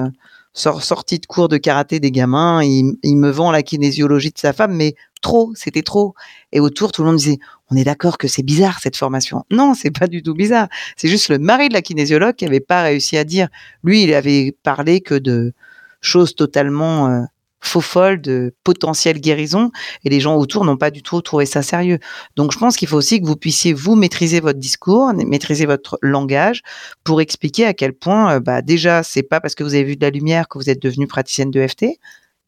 sort, 0.53 0.83
sorti 0.83 1.19
de 1.19 1.25
cours 1.25 1.47
de 1.47 1.57
karaté 1.57 1.99
des 1.99 2.11
gamins, 2.11 2.63
il, 2.63 2.97
il 3.03 3.17
me 3.17 3.29
vend 3.29 3.51
la 3.51 3.63
kinésiologie 3.63 4.31
de 4.31 4.37
sa 4.37 4.53
femme, 4.53 4.73
mais 4.73 4.95
trop, 5.23 5.51
c'était 5.55 5.81
trop. 5.81 6.13
Et 6.51 6.59
autour, 6.59 6.91
tout 6.91 7.01
le 7.01 7.07
monde 7.07 7.17
disait, 7.17 7.39
on 7.71 7.75
est 7.75 7.83
d'accord 7.83 8.19
que 8.19 8.27
c'est 8.27 8.43
bizarre 8.43 8.79
cette 8.79 8.95
formation. 8.95 9.43
Non, 9.49 9.73
c'est 9.73 9.89
pas 9.89 10.05
du 10.05 10.21
tout 10.21 10.35
bizarre. 10.35 10.67
C'est 10.95 11.07
juste 11.07 11.29
le 11.29 11.39
mari 11.39 11.69
de 11.69 11.73
la 11.73 11.81
kinésiologue 11.81 12.35
qui 12.35 12.45
avait 12.45 12.59
pas 12.59 12.83
réussi 12.83 13.17
à 13.17 13.23
dire. 13.23 13.47
Lui, 13.83 14.03
il 14.03 14.13
avait 14.13 14.55
parlé 14.61 15.01
que 15.01 15.15
de 15.15 15.53
choses 16.01 16.35
totalement 16.35 17.07
euh, 17.07 17.21
faux 17.63 17.81
folles, 17.81 18.21
de 18.21 18.53
potentielle 18.63 19.19
guérison, 19.19 19.71
et 20.03 20.09
les 20.09 20.19
gens 20.19 20.35
autour 20.35 20.65
n'ont 20.65 20.77
pas 20.77 20.91
du 20.91 21.01
tout 21.01 21.21
trouvé 21.21 21.45
ça 21.45 21.63
sérieux. 21.63 21.97
Donc, 22.35 22.51
je 22.51 22.59
pense 22.59 22.75
qu'il 22.75 22.87
faut 22.87 22.97
aussi 22.97 23.21
que 23.21 23.25
vous 23.25 23.37
puissiez 23.37 23.73
vous 23.73 23.95
maîtriser 23.95 24.41
votre 24.41 24.59
discours, 24.59 25.13
maîtriser 25.13 25.65
votre 25.65 25.97
langage, 26.01 26.61
pour 27.03 27.21
expliquer 27.21 27.65
à 27.65 27.73
quel 27.73 27.93
point, 27.93 28.35
euh, 28.35 28.39
bah, 28.39 28.61
déjà, 28.61 29.01
c'est 29.01 29.23
pas 29.23 29.39
parce 29.39 29.55
que 29.55 29.63
vous 29.63 29.73
avez 29.73 29.85
vu 29.85 29.95
de 29.95 30.05
la 30.05 30.11
lumière 30.11 30.47
que 30.47 30.57
vous 30.57 30.69
êtes 30.69 30.81
devenu 30.81 31.07
praticienne 31.07 31.49
de 31.49 31.65
FT. 31.65 31.99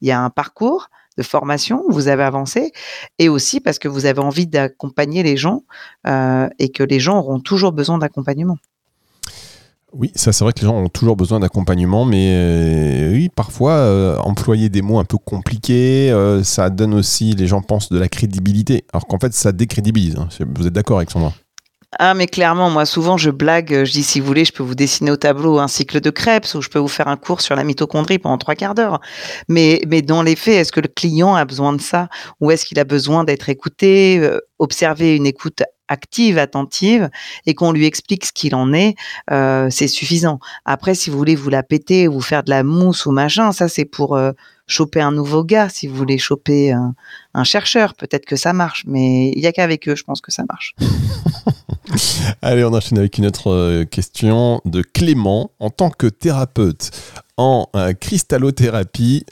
Il 0.02 0.08
y 0.08 0.12
a 0.12 0.20
un 0.20 0.30
parcours 0.30 0.90
de 1.18 1.24
formation, 1.24 1.84
vous 1.90 2.08
avez 2.08 2.24
avancé, 2.24 2.72
et 3.20 3.30
aussi 3.30 3.60
parce 3.60 3.80
que 3.80 3.88
vous 3.88 4.06
avez 4.06 4.20
envie 4.20 4.48
d'accompagner 4.48 5.24
les 5.24 5.38
gens 5.38 5.64
euh, 6.08 6.48
et 6.60 6.70
que 6.70 6.84
les 6.84 7.00
gens 7.00 7.20
auront 7.20 7.40
toujours 7.40 7.72
besoin 7.72 7.98
d'accompagnement. 7.98 8.58
Oui, 9.94 10.12
ça 10.14 10.34
c'est 10.34 10.44
vrai 10.44 10.52
que 10.52 10.60
les 10.60 10.66
gens 10.66 10.76
ont 10.76 10.90
toujours 10.90 11.16
besoin 11.16 11.40
d'accompagnement, 11.40 12.04
mais 12.04 12.34
euh, 12.34 13.14
oui, 13.14 13.30
parfois 13.34 13.74
euh, 13.74 14.18
employer 14.18 14.68
des 14.68 14.82
mots 14.82 15.00
un 15.00 15.06
peu 15.06 15.18
compliqués, 15.18 16.14
ça 16.44 16.70
donne 16.70 16.94
aussi, 16.94 17.34
les 17.34 17.48
gens 17.48 17.62
pensent 17.62 17.90
de 17.90 17.98
la 17.98 18.10
crédibilité, 18.10 18.84
alors 18.92 19.08
qu'en 19.08 19.20
fait 19.20 19.34
ça 19.34 19.54
décrédibilise. 19.54 20.18
Hein. 20.18 20.28
Vous 20.56 20.68
êtes 20.68 20.74
d'accord 20.74 20.98
avec 20.98 21.12
Sandra? 21.12 21.34
Ah, 21.98 22.14
mais 22.14 22.28
clairement, 22.28 22.70
moi, 22.70 22.86
souvent, 22.86 23.18
je 23.18 23.30
blague, 23.30 23.86
je 23.86 23.92
dis, 23.92 24.04
si 24.04 24.20
vous 24.20 24.26
voulez, 24.26 24.46
je 24.46 24.52
peux 24.52 24.64
vous 24.64 24.76
dessiner 24.76 25.12
au 25.12 25.16
tableau 25.16 25.60
un 25.60 25.68
cycle 25.68 26.02
de 26.02 26.10
Krebs 26.10 26.54
ou 26.56 26.62
je 26.62 26.70
peux 26.70 26.80
vous 26.80 26.88
faire 26.90 27.08
un 27.08 27.18
cours 27.18 27.42
sur 27.42 27.56
la 27.56 27.64
mitochondrie 27.64 28.20
pendant 28.20 28.38
trois 28.38 28.56
quarts 28.56 28.76
d'heure. 28.76 29.00
Mais, 29.48 29.82
mais 29.88 30.02
dans 30.02 30.22
les 30.22 30.36
faits, 30.36 30.56
est-ce 30.56 30.72
que 30.72 30.82
le 30.82 30.90
client 30.90 31.36
a 31.36 31.46
besoin 31.46 31.74
de 31.74 31.82
ça? 31.82 32.10
Ou 32.42 32.52
est-ce 32.52 32.66
qu'il 32.66 32.80
a 32.80 32.84
besoin 32.84 33.24
d'être 33.24 33.48
écouté, 33.50 34.20
euh, 34.20 34.40
observer 34.60 35.16
une 35.16 35.26
écoute 35.26 35.64
active, 35.88 36.38
attentive, 36.38 37.10
et 37.46 37.54
qu'on 37.54 37.72
lui 37.72 37.86
explique 37.86 38.26
ce 38.26 38.32
qu'il 38.32 38.56
en 38.56 38.74
est, 38.74 38.96
euh, 39.32 39.68
c'est 39.70 39.88
suffisant. 39.88 40.40
Après, 40.66 40.96
si 40.96 41.10
vous 41.10 41.18
voulez 41.18 41.36
vous 41.36 41.50
la 41.50 41.64
péter, 41.64 42.08
vous 42.08 42.22
faire 42.22 42.44
de 42.44 42.50
la 42.50 42.64
mousse 42.64 43.06
ou 43.06 43.12
machin, 43.12 43.52
ça 43.52 43.68
c'est 43.68 43.86
pour 43.86 44.16
euh, 44.16 44.32
choper 44.68 45.02
un 45.02 45.12
nouveau 45.12 45.44
gars. 45.44 45.70
Si 45.70 45.88
vous 45.88 45.96
voulez 45.96 46.18
choper 46.18 46.72
un, 46.72 46.96
un 47.34 47.44
chercheur, 47.44 47.94
peut-être 47.94 48.26
que 48.26 48.36
ça 48.36 48.54
marche, 48.54 48.84
mais 48.88 49.32
il 49.36 49.40
y 49.40 49.48
a 49.48 49.52
qu'avec 49.52 49.88
eux, 49.88 49.96
je 49.96 50.04
pense 50.04 50.22
que 50.22 50.32
ça 50.32 50.44
marche. 50.50 50.76
Allez, 52.42 52.64
on 52.64 52.74
enchaîne 52.74 52.98
avec 52.98 53.18
une 53.18 53.26
autre 53.26 53.52
euh, 53.52 53.86
question 53.86 54.62
de 54.66 54.82
Clément. 54.82 55.52
En 55.60 55.70
tant 55.70 55.90
que 55.90 56.08
thérapeute 56.08 56.92
en 57.38 57.68
euh, 57.76 57.94
cristallothérapie, 57.94 59.26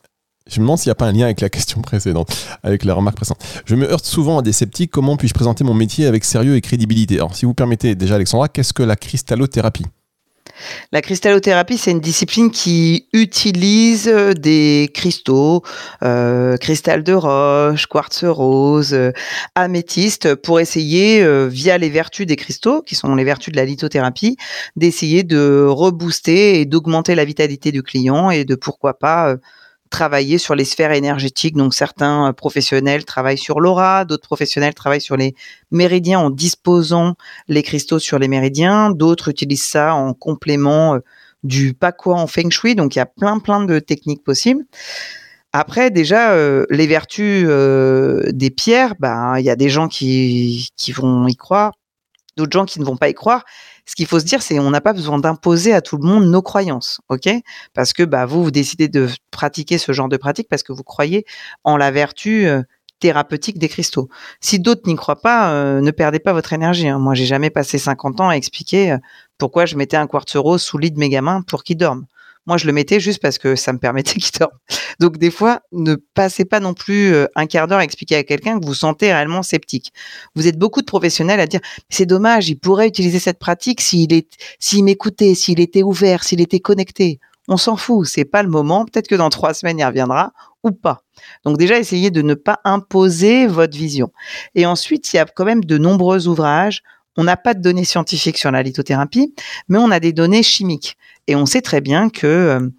je 0.47 0.59
me 0.59 0.65
demande 0.65 0.77
s'il 0.77 0.89
n'y 0.89 0.91
a 0.91 0.95
pas 0.95 1.07
un 1.07 1.13
lien 1.13 1.25
avec 1.25 1.41
la 1.41 1.49
question 1.49 1.81
précédente, 1.81 2.35
avec 2.63 2.83
la 2.83 2.93
remarque 2.93 3.15
précédente. 3.15 3.43
Je 3.65 3.75
me 3.75 3.89
heurte 3.89 4.05
souvent 4.05 4.39
à 4.39 4.41
des 4.41 4.51
sceptiques. 4.51 4.91
Comment 4.91 5.15
puis-je 5.15 5.33
présenter 5.33 5.63
mon 5.63 5.73
métier 5.73 6.05
avec 6.05 6.25
sérieux 6.25 6.55
et 6.55 6.61
crédibilité? 6.61 7.15
Alors, 7.15 7.35
si 7.35 7.45
vous 7.45 7.53
permettez 7.53 7.95
déjà, 7.95 8.15
Alexandra, 8.15 8.49
qu'est-ce 8.49 8.73
que 8.73 8.83
la 8.83 8.95
cristallothérapie 8.95 9.85
la 10.91 11.01
cristallothérapie, 11.01 11.77
c'est 11.77 11.91
une 11.91 11.99
discipline 11.99 12.51
qui 12.51 13.07
utilise 13.13 14.07
euh, 14.07 14.33
des 14.33 14.89
cristaux, 14.93 15.63
euh, 16.03 16.57
cristal 16.57 17.03
de 17.03 17.13
roche, 17.13 17.87
quartz 17.87 18.23
rose, 18.23 18.93
euh, 18.93 19.11
améthyste, 19.55 20.35
pour 20.35 20.59
essayer, 20.59 21.25
via 21.47 21.77
les 21.77 21.89
vertus 21.89 22.25
des 22.25 22.35
cristaux, 22.35 22.81
qui 22.81 22.95
sont 22.95 23.15
les 23.15 23.23
vertus 23.23 23.51
de 23.51 23.57
la 23.57 23.65
lithothérapie, 23.65 24.37
d'essayer 24.75 25.23
de 25.23 25.65
rebooster 25.67 26.59
et 26.59 26.65
d'augmenter 26.65 27.15
la 27.15 27.25
vitalité 27.25 27.71
du 27.71 27.83
client 27.83 28.29
et 28.29 28.45
de 28.45 28.55
pourquoi 28.55 28.97
pas 28.97 29.35
travailler 29.93 30.39
sur 30.39 30.55
les 30.55 30.65
sphères 30.65 30.91
énergétiques. 30.91 31.55
Donc 31.55 31.73
certains 31.73 32.29
euh, 32.29 32.33
professionnels 32.33 33.05
travaillent 33.05 33.37
sur 33.37 33.59
l'aura, 33.59 34.05
d'autres 34.05 34.27
professionnels 34.27 34.73
travaillent 34.73 34.99
sur 35.01 35.15
les 35.15 35.35
méridiens 35.71 36.19
en 36.19 36.31
disposant 36.31 37.13
les 37.47 37.61
cristaux 37.61 37.99
sur 37.99 38.17
les 38.17 38.27
méridiens, 38.27 38.89
d'autres 38.89 39.29
utilisent 39.29 39.63
ça 39.63 39.93
en 39.93 40.13
complément 40.13 40.95
euh, 40.95 40.99
du 41.43 41.75
quoi 41.97 42.15
en 42.15 42.27
feng 42.27 42.49
shui. 42.49 42.75
Donc 42.75 42.95
il 42.95 42.99
y 42.99 43.01
a 43.01 43.05
plein 43.05 43.39
plein 43.39 43.63
de 43.63 43.79
techniques 43.79 44.23
possibles. 44.23 44.63
Après, 45.53 45.91
déjà, 45.91 46.31
euh, 46.31 46.65
les 46.71 46.87
vertus 46.87 47.47
des 48.33 48.49
pierres, 48.49 48.95
ben, 48.99 49.37
il 49.37 49.45
y 49.45 49.51
a 49.51 49.55
des 49.55 49.69
gens 49.69 49.87
qui 49.87 50.71
vont 50.95 51.27
y 51.27 51.35
croire, 51.35 51.73
d'autres 52.37 52.51
gens 52.51 52.65
qui 52.65 52.79
ne 52.79 52.85
vont 52.85 52.97
pas 52.97 53.09
y 53.09 53.13
croire 53.13 53.43
ce 53.85 53.95
qu'il 53.95 54.05
faut 54.05 54.19
se 54.19 54.25
dire, 54.25 54.41
c'est 54.41 54.59
on 54.59 54.69
n'a 54.69 54.81
pas 54.81 54.93
besoin 54.93 55.19
d'imposer 55.19 55.73
à 55.73 55.81
tout 55.81 55.97
le 55.97 56.07
monde 56.07 56.25
nos 56.25 56.41
croyances, 56.41 57.01
ok? 57.09 57.29
Parce 57.73 57.93
que 57.93 58.03
bah 58.03 58.25
vous 58.25 58.43
vous 58.43 58.51
décidez 58.51 58.87
de 58.87 59.09
pratiquer 59.31 59.77
ce 59.77 59.91
genre 59.91 60.09
de 60.09 60.17
pratique 60.17 60.47
parce 60.49 60.63
que 60.63 60.71
vous 60.71 60.83
croyez 60.83 61.25
en 61.63 61.77
la 61.77 61.91
vertu 61.91 62.47
euh, 62.47 62.63
thérapeutique 62.99 63.59
des 63.59 63.67
cristaux. 63.67 64.09
Si 64.39 64.59
d'autres 64.59 64.83
n'y 64.85 64.95
croient 64.95 65.19
pas, 65.19 65.51
euh, 65.51 65.81
ne 65.81 65.91
perdez 65.91 66.19
pas 66.19 66.31
votre 66.31 66.53
énergie. 66.53 66.87
Hein. 66.87 66.99
Moi, 66.99 67.13
j'ai 67.13 67.25
jamais 67.25 67.49
passé 67.49 67.77
50 67.77 68.21
ans 68.21 68.29
à 68.29 68.35
expliquer 68.35 68.93
euh, 68.93 68.97
pourquoi 69.37 69.65
je 69.65 69.75
mettais 69.75 69.97
un 69.97 70.07
quartz 70.07 70.35
rose 70.37 70.61
sous 70.61 70.77
le 70.77 70.83
lit 70.83 70.91
de 70.91 70.99
mes 70.99 71.09
gamins 71.09 71.41
pour 71.41 71.63
qu'ils 71.63 71.77
dorment. 71.77 72.05
Moi, 72.45 72.57
je 72.57 72.67
le 72.67 72.73
mettais 72.73 72.99
juste 72.99 73.21
parce 73.21 73.37
que 73.37 73.55
ça 73.55 73.71
me 73.73 73.79
permettait 73.79 74.13
qu'ils 74.19 74.37
dorment. 74.39 74.57
Donc, 74.99 75.17
des 75.17 75.31
fois, 75.31 75.61
ne 75.71 75.95
passez 75.95 76.45
pas 76.45 76.59
non 76.59 76.73
plus 76.73 77.13
euh, 77.13 77.27
un 77.35 77.45
quart 77.45 77.67
d'heure 77.67 77.79
à 77.79 77.83
expliquer 77.83 78.15
à 78.15 78.23
quelqu'un 78.23 78.59
que 78.59 78.65
vous 78.65 78.73
sentez 78.73 79.13
réellement 79.13 79.43
sceptique. 79.43 79.93
Vous 80.35 80.47
êtes 80.47 80.57
beaucoup 80.57 80.81
de 80.81 80.85
professionnels 80.85 81.39
à 81.39 81.47
dire, 81.47 81.61
c'est 81.89 82.05
dommage, 82.05 82.49
il 82.49 82.55
pourrait 82.55 82.87
utiliser 82.87 83.19
cette 83.19 83.39
pratique 83.39 83.81
s'il 83.81 84.13
est, 84.13 84.27
s'il 84.59 84.83
m'écoutait, 84.83 85.35
s'il 85.35 85.59
était 85.59 85.83
ouvert, 85.83 86.23
s'il 86.23 86.41
était 86.41 86.59
connecté. 86.59 87.19
On 87.47 87.57
s'en 87.57 87.75
fout, 87.75 88.07
c'est 88.07 88.25
pas 88.25 88.43
le 88.43 88.49
moment. 88.49 88.85
Peut-être 88.85 89.07
que 89.07 89.15
dans 89.15 89.29
trois 89.29 89.53
semaines, 89.53 89.79
il 89.79 89.85
reviendra 89.85 90.31
ou 90.63 90.71
pas. 90.71 91.03
Donc 91.43 91.57
déjà, 91.57 91.77
essayez 91.77 92.09
de 92.09 92.21
ne 92.21 92.33
pas 92.35 92.59
imposer 92.63 93.47
votre 93.47 93.77
vision. 93.77 94.11
Et 94.55 94.65
ensuite, 94.65 95.11
il 95.13 95.17
y 95.17 95.19
a 95.19 95.25
quand 95.25 95.45
même 95.45 95.63
de 95.63 95.77
nombreux 95.77 96.27
ouvrages 96.27 96.83
on 97.17 97.23
n'a 97.23 97.37
pas 97.37 97.53
de 97.53 97.61
données 97.61 97.85
scientifiques 97.85 98.37
sur 98.37 98.51
la 98.51 98.63
lithothérapie, 98.63 99.33
mais 99.67 99.77
on 99.77 99.91
a 99.91 99.99
des 99.99 100.13
données 100.13 100.43
chimiques. 100.43 100.97
Et 101.27 101.35
on 101.35 101.45
sait 101.45 101.61
très 101.61 101.81
bien 101.81 102.09
que 102.09 102.27
euh, 102.27 102.69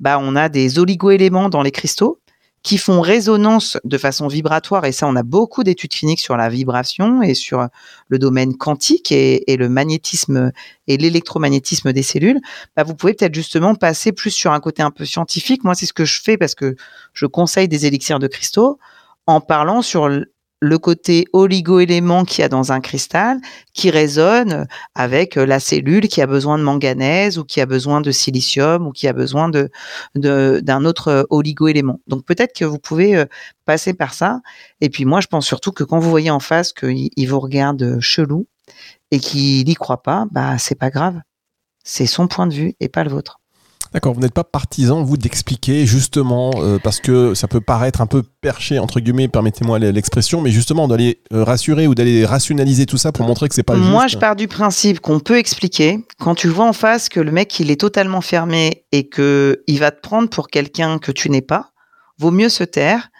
bah, 0.00 0.18
on 0.20 0.36
a 0.36 0.48
des 0.48 0.78
oligoéléments 0.78 1.48
dans 1.48 1.62
les 1.62 1.70
cristaux 1.70 2.20
qui 2.64 2.78
font 2.78 3.02
résonance 3.02 3.76
de 3.84 3.98
façon 3.98 4.26
vibratoire. 4.26 4.86
Et 4.86 4.92
ça, 4.92 5.06
on 5.06 5.16
a 5.16 5.22
beaucoup 5.22 5.62
d'études 5.64 5.90
cliniques 5.90 6.20
sur 6.20 6.36
la 6.36 6.48
vibration 6.48 7.22
et 7.22 7.34
sur 7.34 7.68
le 8.08 8.18
domaine 8.18 8.56
quantique 8.56 9.12
et, 9.12 9.44
le 9.46 9.68
magnétisme 9.68 10.50
et 10.88 10.96
l'électromagnétisme 10.96 11.92
des 11.92 12.02
cellules. 12.02 12.40
Bah, 12.74 12.82
vous 12.82 12.94
pouvez 12.94 13.12
peut-être 13.12 13.34
justement 13.34 13.74
passer 13.74 14.12
plus 14.12 14.30
sur 14.30 14.50
un 14.52 14.60
côté 14.60 14.82
un 14.82 14.90
peu 14.90 15.04
scientifique. 15.04 15.62
Moi, 15.62 15.74
c'est 15.74 15.84
ce 15.84 15.92
que 15.92 16.06
je 16.06 16.22
fais 16.22 16.38
parce 16.38 16.54
que 16.54 16.74
je 17.12 17.26
conseille 17.26 17.68
des 17.68 17.84
élixirs 17.84 18.18
de 18.18 18.26
cristaux 18.26 18.78
en 19.26 19.42
parlant 19.42 19.82
sur 19.82 20.08
le 20.64 20.78
côté 20.78 21.26
oligo-élément 21.34 22.24
qu'il 22.24 22.40
y 22.40 22.44
a 22.44 22.48
dans 22.48 22.72
un 22.72 22.80
cristal 22.80 23.38
qui 23.74 23.90
résonne 23.90 24.66
avec 24.94 25.36
euh, 25.36 25.44
la 25.44 25.60
cellule 25.60 26.08
qui 26.08 26.22
a 26.22 26.26
besoin 26.26 26.58
de 26.58 26.62
manganèse 26.62 27.38
ou 27.38 27.44
qui 27.44 27.60
a 27.60 27.66
besoin 27.66 28.00
de 28.00 28.10
silicium 28.10 28.86
ou 28.86 28.92
qui 28.92 29.06
a 29.06 29.12
besoin 29.12 29.50
de 29.50 29.70
d'un 30.14 30.84
autre 30.84 31.08
euh, 31.08 31.22
oligo-élément. 31.28 32.00
Donc 32.06 32.24
peut-être 32.24 32.56
que 32.56 32.64
vous 32.64 32.78
pouvez 32.78 33.14
euh, 33.16 33.26
passer 33.66 33.92
par 33.92 34.14
ça. 34.14 34.40
Et 34.80 34.88
puis 34.88 35.04
moi, 35.04 35.20
je 35.20 35.26
pense 35.26 35.46
surtout 35.46 35.72
que 35.72 35.84
quand 35.84 35.98
vous 35.98 36.10
voyez 36.10 36.30
en 36.30 36.40
face 36.40 36.72
qu'il 36.72 37.28
vous 37.28 37.40
regarde 37.40 37.98
chelou 38.00 38.46
et 39.10 39.20
qu'il 39.20 39.66
n'y 39.66 39.74
croit 39.74 40.02
pas, 40.02 40.26
bah 40.30 40.56
c'est 40.58 40.78
pas 40.78 40.90
grave. 40.90 41.20
C'est 41.84 42.06
son 42.06 42.28
point 42.28 42.46
de 42.46 42.54
vue 42.54 42.74
et 42.80 42.88
pas 42.88 43.04
le 43.04 43.10
vôtre. 43.10 43.40
D'accord, 43.94 44.12
vous 44.12 44.20
n'êtes 44.20 44.34
pas 44.34 44.42
partisan, 44.42 45.04
vous, 45.04 45.16
d'expliquer 45.16 45.86
justement, 45.86 46.50
euh, 46.56 46.80
parce 46.82 46.98
que 46.98 47.32
ça 47.34 47.46
peut 47.46 47.60
paraître 47.60 48.00
un 48.00 48.06
peu 48.06 48.24
perché, 48.40 48.80
entre 48.80 48.98
guillemets, 48.98 49.28
permettez-moi 49.28 49.78
l'expression, 49.78 50.40
mais 50.40 50.50
justement 50.50 50.88
d'aller 50.88 51.20
euh, 51.32 51.44
rassurer 51.44 51.86
ou 51.86 51.94
d'aller 51.94 52.26
rationaliser 52.26 52.86
tout 52.86 52.96
ça 52.96 53.12
pour 53.12 53.24
montrer 53.24 53.48
que 53.48 53.54
c'est 53.54 53.62
pas 53.62 53.74
Moi, 53.74 53.82
juste. 53.82 53.92
Moi, 53.92 54.06
je 54.08 54.18
pars 54.18 54.34
du 54.34 54.48
principe 54.48 54.98
qu'on 54.98 55.20
peut 55.20 55.38
expliquer. 55.38 56.04
Quand 56.18 56.34
tu 56.34 56.48
vois 56.48 56.66
en 56.66 56.72
face 56.72 57.08
que 57.08 57.20
le 57.20 57.30
mec, 57.30 57.60
il 57.60 57.70
est 57.70 57.80
totalement 57.80 58.20
fermé 58.20 58.84
et 58.90 59.08
que 59.08 59.62
il 59.68 59.78
va 59.78 59.92
te 59.92 60.00
prendre 60.00 60.28
pour 60.28 60.48
quelqu'un 60.48 60.98
que 60.98 61.12
tu 61.12 61.30
n'es 61.30 61.40
pas, 61.40 61.70
vaut 62.18 62.32
mieux 62.32 62.48
se 62.48 62.64
taire 62.64 63.10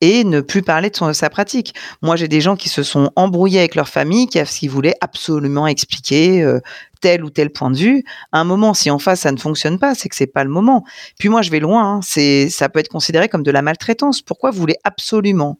et 0.00 0.24
ne 0.24 0.40
plus 0.40 0.62
parler 0.62 0.90
de, 0.90 1.12
sa 1.12 1.30
pratique. 1.30 1.74
Moi, 2.02 2.16
j'ai 2.16 2.28
des 2.28 2.40
gens 2.40 2.56
qui 2.56 2.68
se 2.68 2.82
sont 2.82 3.10
embrouillés 3.16 3.58
avec 3.58 3.74
leur 3.74 3.88
famille, 3.88 4.26
qui, 4.26 4.68
voulaient 4.68 4.96
absolument 5.00 5.66
expliquer 5.66 6.42
euh, 6.42 6.60
tel 7.00 7.24
ou 7.24 7.30
tel 7.30 7.50
point 7.50 7.70
de 7.70 7.76
vue. 7.76 8.04
À 8.32 8.40
un 8.40 8.44
moment, 8.44 8.74
si 8.74 8.90
en 8.90 8.98
face 8.98 9.20
ça 9.20 9.32
ne 9.32 9.38
fonctionne 9.38 9.78
pas, 9.78 9.94
c'est 9.94 10.08
que 10.08 10.16
c'est 10.16 10.26
pas 10.26 10.44
le 10.44 10.50
moment. 10.50 10.84
Puis 11.18 11.28
moi, 11.28 11.42
je 11.42 11.50
vais 11.50 11.60
loin. 11.60 11.96
Hein. 11.96 12.00
c'est, 12.02 12.48
ça 12.50 12.68
peut 12.68 12.80
être 12.80 12.88
considéré 12.88 13.28
comme 13.28 13.42
de 13.42 13.50
la 13.50 13.62
maltraitance. 13.62 14.22
Pourquoi 14.22 14.50
vous 14.50 14.58
voulez 14.58 14.76
absolument 14.84 15.58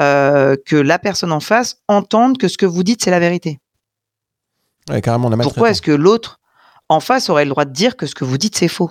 euh, 0.00 0.56
que 0.64 0.76
la 0.76 0.98
personne 0.98 1.32
en 1.32 1.40
face 1.40 1.82
entende 1.86 2.38
que 2.38 2.48
ce 2.48 2.56
que 2.56 2.66
vous 2.66 2.82
dites 2.82 3.04
c'est 3.04 3.10
la 3.10 3.20
vérité? 3.20 3.60
Carrément 5.02 5.28
la 5.28 5.36
Pourquoi 5.36 5.70
est-ce 5.70 5.82
que 5.82 5.92
l'autre 5.92 6.40
en 6.88 6.98
face 7.00 7.28
aurait 7.28 7.44
le 7.44 7.50
droit 7.50 7.64
de 7.64 7.72
dire 7.72 7.96
que 7.96 8.06
ce 8.06 8.14
que 8.14 8.24
vous 8.24 8.38
dites 8.38 8.56
c'est 8.56 8.68
faux? 8.68 8.90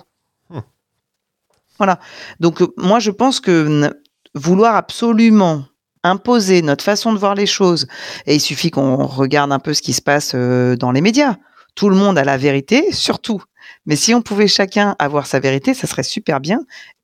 Hum. 0.50 0.62
Voilà. 1.78 1.98
Donc 2.38 2.62
euh, 2.62 2.68
moi, 2.76 3.00
je 3.00 3.10
pense 3.10 3.40
que 3.40 3.92
vouloir 4.34 4.76
absolument 4.76 5.64
imposer 6.04 6.62
notre 6.62 6.84
façon 6.84 7.12
de 7.12 7.18
voir 7.18 7.34
les 7.34 7.46
choses, 7.46 7.86
et 8.26 8.34
il 8.34 8.40
suffit 8.40 8.70
qu'on 8.70 9.06
regarde 9.06 9.52
un 9.52 9.58
peu 9.58 9.72
ce 9.74 9.82
qui 9.82 9.92
se 9.92 10.02
passe 10.02 10.32
euh, 10.34 10.76
dans 10.76 10.92
les 10.92 11.00
médias. 11.00 11.36
Tout 11.74 11.88
le 11.88 11.96
monde 11.96 12.18
a 12.18 12.24
la 12.24 12.36
vérité, 12.36 12.92
surtout. 12.92 13.42
Mais 13.86 13.96
si 13.96 14.14
on 14.14 14.22
pouvait 14.22 14.48
chacun 14.48 14.96
avoir 14.98 15.26
sa 15.26 15.40
vérité, 15.40 15.74
ça 15.74 15.86
serait 15.86 16.02
super 16.02 16.40
bien, 16.40 16.60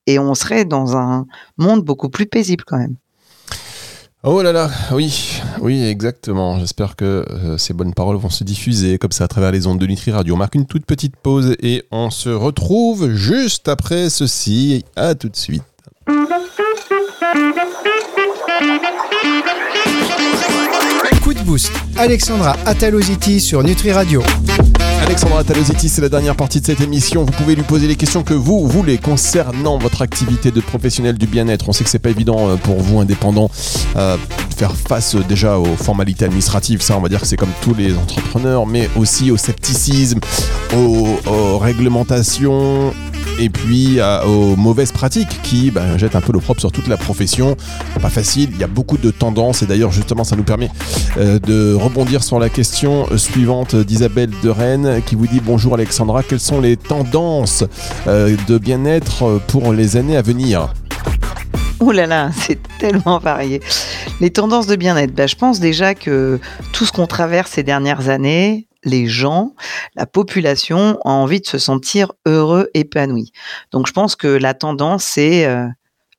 et 0.07 0.19
on 0.19 0.35
serait 0.35 0.65
dans 0.65 0.97
un 0.97 1.27
monde 1.59 1.85
beaucoup 1.85 2.09
plus 2.09 2.27
paisible 2.27 2.65
quand 2.67 2.79
même. 2.79 2.97
Oh 4.25 4.43
là 4.43 4.53
là, 4.53 4.69
oui, 4.91 5.41
oui, 5.61 5.85
exactement. 5.85 6.59
J'espère 6.59 6.97
que 6.97 7.25
euh, 7.31 7.57
ces 7.57 7.73
bonnes 7.73 7.95
paroles 7.95 8.17
vont 8.17 8.31
se 8.31 8.43
diffuser 8.43 8.99
comme 8.99 9.13
ça 9.13 9.25
à 9.25 9.29
travers 9.29 9.53
les 9.53 9.69
ondes 9.69 9.79
de 9.79 9.87
Nutri 9.87 10.11
Radio. 10.11 10.35
On 10.35 10.37
marque 10.37 10.57
une 10.57 10.67
toute 10.67 10.85
petite 10.87 11.15
pause 11.17 11.55
et 11.63 11.85
on 11.93 12.11
se 12.11 12.29
retrouve 12.29 13.15
juste 13.15 13.69
après 13.69 14.11
ceci. 14.11 14.85
À 14.97 15.15
tout 15.15 15.29
de 15.29 15.37
suite. 15.37 15.63
Coup 21.23 21.35
de 21.35 21.41
boost. 21.43 21.71
Alexandra 21.99 22.57
Ataloziti 22.65 23.43
sur 23.43 23.63
Nutri 23.63 23.93
Radio. 23.93 24.23
Alexandra 25.03 25.45
Talositi, 25.45 25.91
c'est 25.91 26.01
la 26.01 26.09
dernière 26.09 26.35
partie 26.35 26.63
de 26.63 26.67
cette 26.67 26.81
émission. 26.81 27.25
Vous 27.25 27.33
pouvez 27.33 27.55
lui 27.55 27.63
poser 27.63 27.87
les 27.87 27.97
questions 27.97 28.23
que 28.23 28.33
vous 28.33 28.67
voulez 28.67 28.97
concernant 28.97 29.77
votre 29.77 30.01
activité 30.01 30.51
de 30.51 30.63
professionnel 30.63 31.19
du 31.19 31.27
bien-être. 31.27 31.69
On 31.69 31.73
sait 31.73 31.85
que 31.85 31.91
c'est 31.91 31.99
pas 31.99 32.09
évident 32.09 32.49
euh, 32.49 32.57
pour 32.57 32.81
vous, 32.81 33.01
indépendants, 33.01 33.51
euh, 33.97 34.17
de 34.17 34.55
faire 34.55 34.75
face 34.75 35.15
euh, 35.15 35.23
déjà 35.29 35.59
aux 35.59 35.77
formalités 35.77 36.25
administratives. 36.25 36.81
Ça, 36.81 36.97
on 36.97 37.03
va 37.03 37.11
dire 37.11 37.21
que 37.21 37.27
c'est 37.27 37.37
comme 37.37 37.53
tous 37.61 37.75
les 37.75 37.95
entrepreneurs, 37.95 38.67
mais 38.67 38.89
aussi 38.97 39.31
au 39.31 39.37
scepticisme, 39.37 40.21
aux, 40.75 41.19
aux 41.27 41.59
réglementations 41.59 42.95
et 43.39 43.51
puis 43.51 43.99
aux 44.27 44.57
mauvaises 44.57 44.93
pratiques 44.93 45.41
qui 45.43 45.71
ben, 45.71 45.97
jettent 45.97 46.17
un 46.17 46.21
peu 46.21 46.33
l'opprobre 46.33 46.61
sur 46.61 46.73
toute 46.73 46.89
la 46.89 46.97
profession. 46.97 47.57
Pas 48.01 48.11
facile, 48.11 48.51
il 48.53 48.61
y 48.61 48.65
a 48.65 48.69
beaucoup 48.69 48.99
de 48.99 49.11
tendances 49.11 49.63
et 49.63 49.67
d'ailleurs 49.67 49.93
justement 49.93 50.25
ça 50.25 50.37
nous 50.37 50.45
permet 50.45 50.71
euh, 51.17 51.39
de 51.39 51.75
rebondir 51.75 52.23
sur 52.23 52.39
la 52.39 52.49
question 52.49 53.07
suivante 53.17 53.75
d'Isabelle 53.77 54.31
de 54.43 54.49
Rennes 54.49 55.03
qui 55.07 55.15
vous 55.15 55.27
dit 55.27 55.41
bonjour 55.45 55.75
Alexandra, 55.75 56.23
quelles 56.23 56.41
sont 56.41 56.61
les 56.61 56.77
tendances 56.77 57.65
euh, 58.07 58.37
de 58.47 58.59
bien-être 58.59 59.41
pour 59.49 59.73
les 59.73 59.97
années 59.97 60.17
à 60.17 60.23
venir? 60.23 60.73
Ouh 61.81 61.93
là 61.93 62.07
là, 62.07 62.31
c'est 62.35 62.59
tellement 62.79 63.19
varié. 63.19 63.61
Les 64.21 64.31
tendances 64.31 64.67
de 64.67 64.77
bien-être, 64.77 65.15
bah, 65.15 65.27
je 65.27 65.37
pense 65.37 65.61
déjà 65.61 65.95
que 65.95 66.41
tout 66.73 66.85
ce 66.85 66.93
qu'on 66.93 67.07
traverse 67.07 67.53
ces 67.53 67.63
dernières 67.63 68.09
années, 68.09 68.68
les 68.85 69.07
gens, 69.07 69.55
la 69.97 70.07
population 70.07 70.99
ont 71.05 71.11
envie 71.11 71.41
de 71.41 71.47
se 71.47 71.59
sentir 71.59 72.13
heureux, 72.27 72.69
épanouis. 72.75 73.33
Donc 73.73 73.87
je 73.87 73.93
pense 73.93 74.17
que 74.17 74.29
la 74.29 74.55
tendance, 74.55 75.05
c'est 75.05 75.47
euh, 75.47 75.67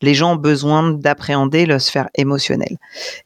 les 0.01 0.13
gens 0.13 0.33
ont 0.33 0.37
besoin 0.37 0.91
d'appréhender 0.91 1.65
leur 1.65 1.81
sphère 1.81 2.09
émotionnelle. 2.15 2.77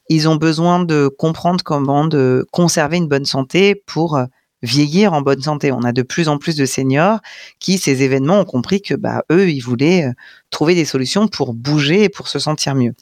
Ils 0.10 0.28
ont 0.28 0.36
besoin 0.36 0.84
de 0.84 1.08
comprendre 1.08 1.64
comment 1.64 2.06
de 2.06 2.46
conserver 2.52 2.98
une 2.98 3.08
bonne 3.08 3.26
santé 3.26 3.76
pour 3.76 4.18
euh, 4.18 4.26
vieillir 4.64 5.14
en 5.14 5.22
bonne 5.22 5.42
santé. 5.42 5.72
On 5.72 5.84
a 5.84 5.92
de 5.92 6.02
plus 6.02 6.30
en 6.30 6.38
plus 6.38 6.56
de 6.56 6.66
seniors 6.66 7.20
qui, 7.60 7.78
ces 7.78 8.02
événements, 8.02 8.40
ont 8.40 8.46
compris 8.46 8.82
que 8.82 8.96
bah, 8.96 9.24
eux, 9.32 9.50
ils 9.50 9.60
voulaient 9.60 10.06
euh, 10.06 10.14
trouver 10.50 10.74
des 10.74 10.86
solutions 10.86 11.28
pour 11.28 11.54
bouger 11.54 12.06
et 12.06 12.10
pour 12.10 12.28
se 12.28 12.40
sentir 12.40 12.74
mieux. 12.74 12.94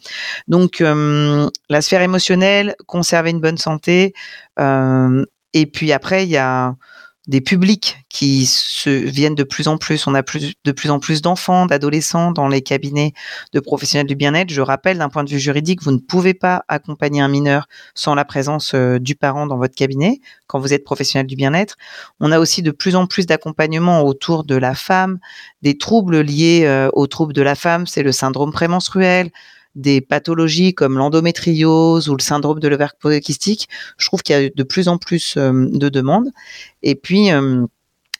Donc, 0.48 0.82
euh, 0.82 1.50
la 1.70 1.82
sphère 1.82 2.02
émotionnelle, 2.02 2.76
conserver 2.88 3.30
une 3.30 3.42
bonne 3.42 3.58
santé. 3.58 4.14
Et 5.54 5.66
puis 5.66 5.92
après, 5.92 6.24
il 6.26 6.30
y 6.30 6.38
a 6.38 6.76
des 7.28 7.42
publics 7.42 8.00
qui 8.10 8.46
se 8.48 8.90
viennent 8.90 9.36
de 9.36 9.44
plus 9.44 9.68
en 9.68 9.78
plus. 9.78 10.08
On 10.08 10.16
a 10.16 10.24
de 10.24 10.72
plus 10.72 10.90
en 10.90 11.00
plus 11.00 11.22
d'enfants, 11.22 11.68
d'adolescents 11.68 12.32
dans 12.32 12.48
les 12.48 12.62
cabinets 12.62 13.14
de 13.54 13.60
professionnels 13.60 14.08
du 14.08 14.16
bien-être. 14.16 14.50
Je 14.50 14.62
rappelle, 14.62 14.98
d'un 14.98 15.10
point 15.10 15.24
de 15.24 15.30
vue 15.30 15.40
juridique, 15.40 15.84
vous 15.84 15.92
ne 15.92 16.00
pouvez 16.00 16.34
pas 16.34 16.66
accompagner 16.68 17.22
un 17.22 17.28
mineur 17.28 17.68
sans 17.94 18.16
la 18.16 18.26
présence 18.26 18.74
euh, 18.74 18.98
du 18.98 19.16
parent 19.16 19.46
dans 19.46 19.58
votre 19.58 19.76
cabinet 19.76 20.20
quand 20.48 20.60
vous 20.60 20.74
êtes 20.74 20.84
professionnel 20.84 21.28
du 21.28 21.36
bien-être. 21.36 21.78
On 22.20 22.32
a 22.32 22.40
aussi 22.40 22.64
de 22.64 22.72
plus 22.72 22.96
en 22.96 23.06
plus 23.06 23.28
d'accompagnement 23.28 24.02
autour 24.02 24.44
de 24.44 24.56
la 24.56 24.74
femme, 24.74 25.20
des 25.62 25.78
troubles 25.78 26.22
liés 26.22 26.64
euh, 26.66 26.90
aux 26.94 27.08
troubles 27.08 27.34
de 27.34 27.44
la 27.44 27.56
femme, 27.56 27.86
c'est 27.86 28.04
le 28.04 28.12
syndrome 28.12 28.52
prémenstruel, 28.52 29.30
des 29.76 30.02
pathologies 30.02 30.74
comme 30.74 30.98
l'endométriose 30.98 32.10
ou 32.10 32.16
le 32.16 32.22
syndrome 32.22 32.60
de 32.60 32.68
l'ovaire 32.68 32.96
polycystique. 32.96 33.70
Je 33.98 34.08
trouve 34.08 34.22
qu'il 34.22 34.36
y 34.36 34.46
a 34.46 34.50
de 34.50 34.64
plus 34.64 34.88
en 34.88 34.98
plus 34.98 35.36
euh, 35.38 35.68
de 35.72 35.90
demandes. 35.90 36.32
Et 36.84 36.96
puis, 36.96 37.32
euh, 37.32 37.66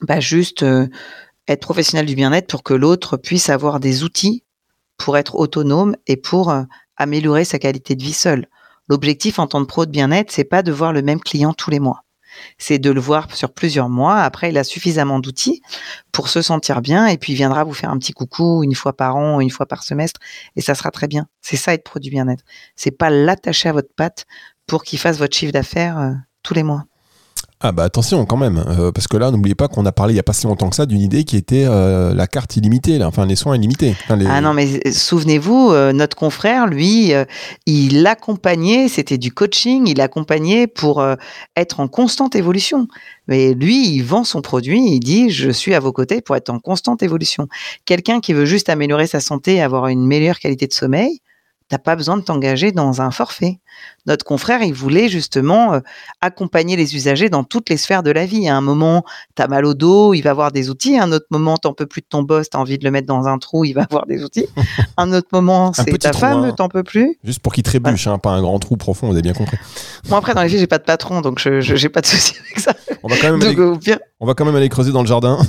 bah, 0.02 0.20
juste 0.20 0.64
euh, 0.64 0.88
être 1.48 1.62
professionnel 1.62 2.06
du 2.06 2.16
bien-être 2.16 2.48
pour 2.48 2.64
que 2.64 2.74
l'autre 2.74 3.18
puisse 3.18 3.50
avoir 3.50 3.80
des 3.80 4.04
outils 4.04 4.44
pour 4.98 5.18
être 5.18 5.36
autonome 5.36 5.96
et 6.08 6.16
pour 6.16 6.54
améliorer 6.96 7.44
sa 7.44 7.58
qualité 7.58 7.96
de 7.96 8.04
vie 8.04 8.14
seule. 8.14 8.48
L'objectif 8.88 9.40
en 9.40 9.48
tant 9.48 9.62
que 9.62 9.68
pro 9.68 9.86
de 9.86 9.92
bien-être, 9.92 10.32
c'est 10.32 10.44
pas 10.44 10.62
de 10.62 10.72
voir 10.72 10.94
le 10.94 11.02
même 11.02 11.20
client 11.20 11.54
tous 11.54 11.72
les 11.72 11.80
mois. 11.80 12.04
C'est 12.58 12.80
de 12.80 12.92
le 12.92 13.00
voir 13.00 13.34
sur 13.36 13.54
plusieurs 13.54 13.90
mois. 13.90 14.20
Après, 14.20 14.50
il 14.50 14.58
a 14.58 14.64
suffisamment 14.64 15.20
d'outils 15.20 15.62
pour 16.12 16.30
se 16.30 16.42
sentir 16.42 16.82
bien 16.82 17.08
et 17.08 17.18
puis 17.18 17.34
il 17.34 17.36
viendra 17.36 17.64
vous 17.64 17.74
faire 17.74 17.90
un 17.90 17.98
petit 17.98 18.14
coucou 18.14 18.64
une 18.64 18.76
fois 18.76 18.94
par 18.94 19.16
an, 19.16 19.40
une 19.40 19.50
fois 19.50 19.66
par 19.66 19.84
semestre 19.84 20.20
et 20.56 20.62
ça 20.62 20.76
sera 20.76 20.92
très 20.92 21.08
bien. 21.08 21.28
C'est 21.42 21.58
ça 21.58 21.74
être 21.74 21.84
pro 21.84 22.00
du 22.00 22.10
bien-être. 22.10 22.44
C'est 22.76 22.92
pas 22.92 23.10
l'attacher 23.10 23.70
à 23.70 23.74
votre 23.74 23.94
patte 23.96 24.26
pour 24.68 24.84
qu'il 24.84 25.00
fasse 25.00 25.18
votre 25.18 25.36
chiffre 25.36 25.52
d'affaires 25.52 25.98
euh, 26.00 26.14
tous 26.44 26.54
les 26.54 26.64
mois. 26.64 26.86
Ah 27.64 27.72
bah 27.72 27.84
attention 27.84 28.26
quand 28.26 28.38
même, 28.38 28.58
euh, 28.58 28.92
parce 28.92 29.08
que 29.08 29.18
là 29.18 29.30
n'oubliez 29.30 29.54
pas 29.54 29.68
qu'on 29.68 29.86
a 29.86 29.92
parlé 29.92 30.14
il 30.14 30.18
y 30.18 30.20
a 30.20 30.24
pas 30.24 30.34
si 30.34 30.48
longtemps 30.48 30.72
que 30.72 30.76
ça 30.76 30.88
d'une 30.88 31.00
idée 31.00 31.26
qui 31.26 31.38
était 31.38 31.66
euh, 31.68 32.12
la 32.12 32.26
carte 32.26 32.58
illimitée, 32.58 32.98
là, 32.98 33.08
enfin 33.08 33.28
les 33.28 33.36
soins 33.36 33.56
illimités. 33.56 33.96
Ah 34.10 34.42
non, 34.42 34.56
mais 34.56 34.82
euh, 34.88 34.92
souvenez-vous, 34.92 35.72
notre 35.94 36.18
confrère, 36.18 36.66
lui, 36.66 37.14
il 37.68 38.08
accompagnait, 38.08 38.88
c'était 38.88 39.20
du 39.20 39.32
coaching, 39.32 39.88
il 39.88 40.02
accompagnait 40.02 40.66
pour 40.66 41.06
être 41.56 41.80
en 41.80 41.88
constante 41.88 42.36
évolution. 42.36 42.88
Mais 43.28 43.54
lui, 43.54 43.88
il 43.90 44.02
vend 44.02 44.24
son 44.24 44.42
produit, 44.42 44.82
il 44.82 45.00
dit, 45.00 45.30
je 45.30 45.52
suis 45.52 45.76
à 45.76 45.80
vos 45.80 45.92
côtés 45.92 46.22
pour 46.22 46.36
être 46.36 46.50
en 46.50 46.60
constante 46.60 47.04
évolution. 47.04 47.48
Quelqu'un 47.86 48.20
qui 48.20 48.34
veut 48.34 48.46
juste 48.46 48.70
améliorer 48.70 49.06
sa 49.06 49.20
santé 49.20 49.62
avoir 49.62 49.88
une 49.88 50.06
meilleure 50.06 50.40
qualité 50.40 50.66
de 50.66 50.74
sommeil, 50.74 51.20
t'as 51.72 51.78
pas 51.78 51.96
besoin 51.96 52.18
de 52.18 52.22
t'engager 52.22 52.74
dans 52.74 53.02
un 53.02 53.12
forfait. 53.12 53.62
Notre 54.06 54.26
confrère, 54.26 54.62
il 54.62 54.74
voulait 54.74 55.08
justement 55.08 55.74
euh, 55.74 55.80
accompagner 56.20 56.76
les 56.76 56.98
usagers 56.98 57.30
dans 57.30 57.46
toutes 57.46 57.70
les 57.70 57.78
sphères 57.78 58.04
de 58.04 58.12
la 58.12 58.26
vie. 58.26 58.50
À 58.50 58.58
un 58.58 58.62
moment, 58.62 59.06
t'as 59.36 59.48
mal 59.48 59.66
au 59.66 59.74
dos, 59.74 60.14
il 60.14 60.22
va 60.22 60.32
avoir 60.32 60.52
des 60.52 60.70
outils. 60.70 60.98
À 60.98 61.06
un 61.06 61.14
autre 61.14 61.28
moment, 61.32 61.56
t'en 61.56 61.74
peux 61.74 61.86
plus 61.86 62.02
de 62.02 62.08
ton 62.10 62.24
boss, 62.24 62.50
t'as 62.50 62.60
envie 62.60 62.78
de 62.78 62.84
le 62.84 62.92
mettre 62.92 63.08
dans 63.08 63.26
un 63.26 63.38
trou, 63.38 63.64
il 63.64 63.72
va 63.72 63.84
avoir 63.90 64.06
des 64.06 64.22
outils. 64.22 64.48
un 64.98 65.14
autre 65.14 65.30
moment, 65.32 65.72
c'est 65.72 65.98
ta 65.98 66.12
trou, 66.12 66.20
femme, 66.20 66.44
hein. 66.44 66.52
t'en 66.52 66.68
peux 66.68 66.84
plus. 66.84 67.18
Juste 67.24 67.40
pour 67.40 67.54
qu'il 67.54 67.64
trébuche, 67.64 68.06
hein, 68.06 68.18
pas 68.18 68.32
un 68.32 68.42
grand 68.42 68.60
trou 68.60 68.76
profond, 68.76 69.08
vous 69.08 69.14
avez 69.14 69.22
bien 69.22 69.32
compris. 69.32 69.58
Moi, 70.10 70.18
après, 70.18 70.34
dans 70.34 70.44
les 70.44 70.50
faits, 70.50 70.60
j'ai 70.60 70.68
pas 70.68 70.78
de 70.78 70.84
patron, 70.84 71.22
donc 71.22 71.40
je, 71.40 71.62
j'ai 71.62 71.88
pas 71.88 72.02
de 72.02 72.06
souci 72.06 72.34
avec 72.38 72.60
ça. 72.60 72.74
On 73.02 73.08
va 73.08 73.16
quand 73.16 73.32
même, 73.32 73.40
Donc, 73.40 73.54
aller, 73.54 73.62
au 73.62 73.78
pire, 73.78 74.00
on 74.20 74.28
va 74.28 74.34
quand 74.34 74.44
même 74.44 74.58
aller 74.58 74.68
creuser 74.68 74.92
dans 74.92 75.04
le 75.04 75.08
jardin. 75.08 75.40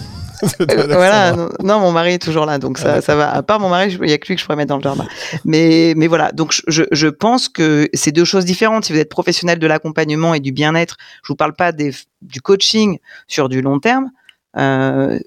Euh, 0.60 0.86
voilà, 0.88 1.32
non, 1.36 1.48
non, 1.62 1.80
mon 1.80 1.92
mari 1.92 2.14
est 2.14 2.22
toujours 2.22 2.46
là, 2.46 2.58
donc 2.58 2.78
ça, 2.78 3.00
ça 3.00 3.14
va. 3.14 3.30
À 3.32 3.42
part 3.42 3.60
mon 3.60 3.68
mari, 3.68 3.96
il 4.02 4.10
y 4.10 4.12
a 4.12 4.18
que 4.18 4.26
lui 4.26 4.34
que 4.34 4.40
je 4.40 4.44
pourrais 4.44 4.56
mettre 4.56 4.70
dans 4.70 4.76
le 4.76 4.82
jardin. 4.82 5.06
Mais, 5.44 5.94
mais 5.96 6.08
voilà, 6.08 6.32
donc 6.32 6.52
je- 6.66 6.82
je, 6.90 7.06
pense 7.08 7.48
que 7.48 7.88
c'est 7.94 8.10
deux 8.12 8.24
choses 8.24 8.44
différentes. 8.44 8.84
Si 8.86 8.92
vous 8.92 8.98
êtes 8.98 9.08
professionnel 9.08 9.58
de 9.58 9.66
l'accompagnement 9.66 10.34
et 10.34 10.40
du 10.40 10.50
bien-être, 10.52 10.96
je 11.22 11.28
vous 11.28 11.36
parle 11.36 11.54
pas 11.54 11.70
des, 11.72 11.92
du 12.22 12.40
coaching 12.40 12.98
sur 13.28 13.48
du 13.48 13.62
long 13.62 13.78
terme. 13.80 14.10
euh, 14.58 15.18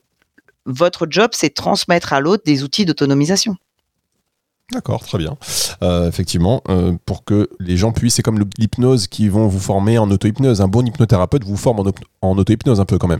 votre 0.65 1.05
job, 1.09 1.29
c'est 1.33 1.49
de 1.49 1.53
transmettre 1.53 2.11
à 2.13 2.19
l'autre 2.19 2.43
des 2.45 2.63
outils 2.63 2.85
d'autonomisation. 2.85 3.55
D'accord, 4.71 5.03
très 5.05 5.19
bien. 5.19 5.37
Euh, 5.83 6.07
effectivement, 6.09 6.63
euh, 6.69 6.93
pour 7.05 7.23
que 7.23 7.47
les 7.59 7.77
gens 7.77 7.91
puissent, 7.91 8.15
c'est 8.15 8.23
comme 8.23 8.43
l'hypnose 8.57 9.07
qui 9.07 9.29
vont 9.29 9.47
vous 9.47 9.59
former 9.59 9.99
en 9.99 10.09
auto-hypnose. 10.09 10.61
Un 10.61 10.67
bon 10.67 10.83
hypnothérapeute 10.85 11.43
vous 11.43 11.55
forme 11.55 11.81
en, 11.81 11.85
en 12.27 12.35
auto-hypnose 12.37 12.79
un 12.79 12.85
peu 12.85 12.97
quand 12.97 13.07
même. 13.07 13.19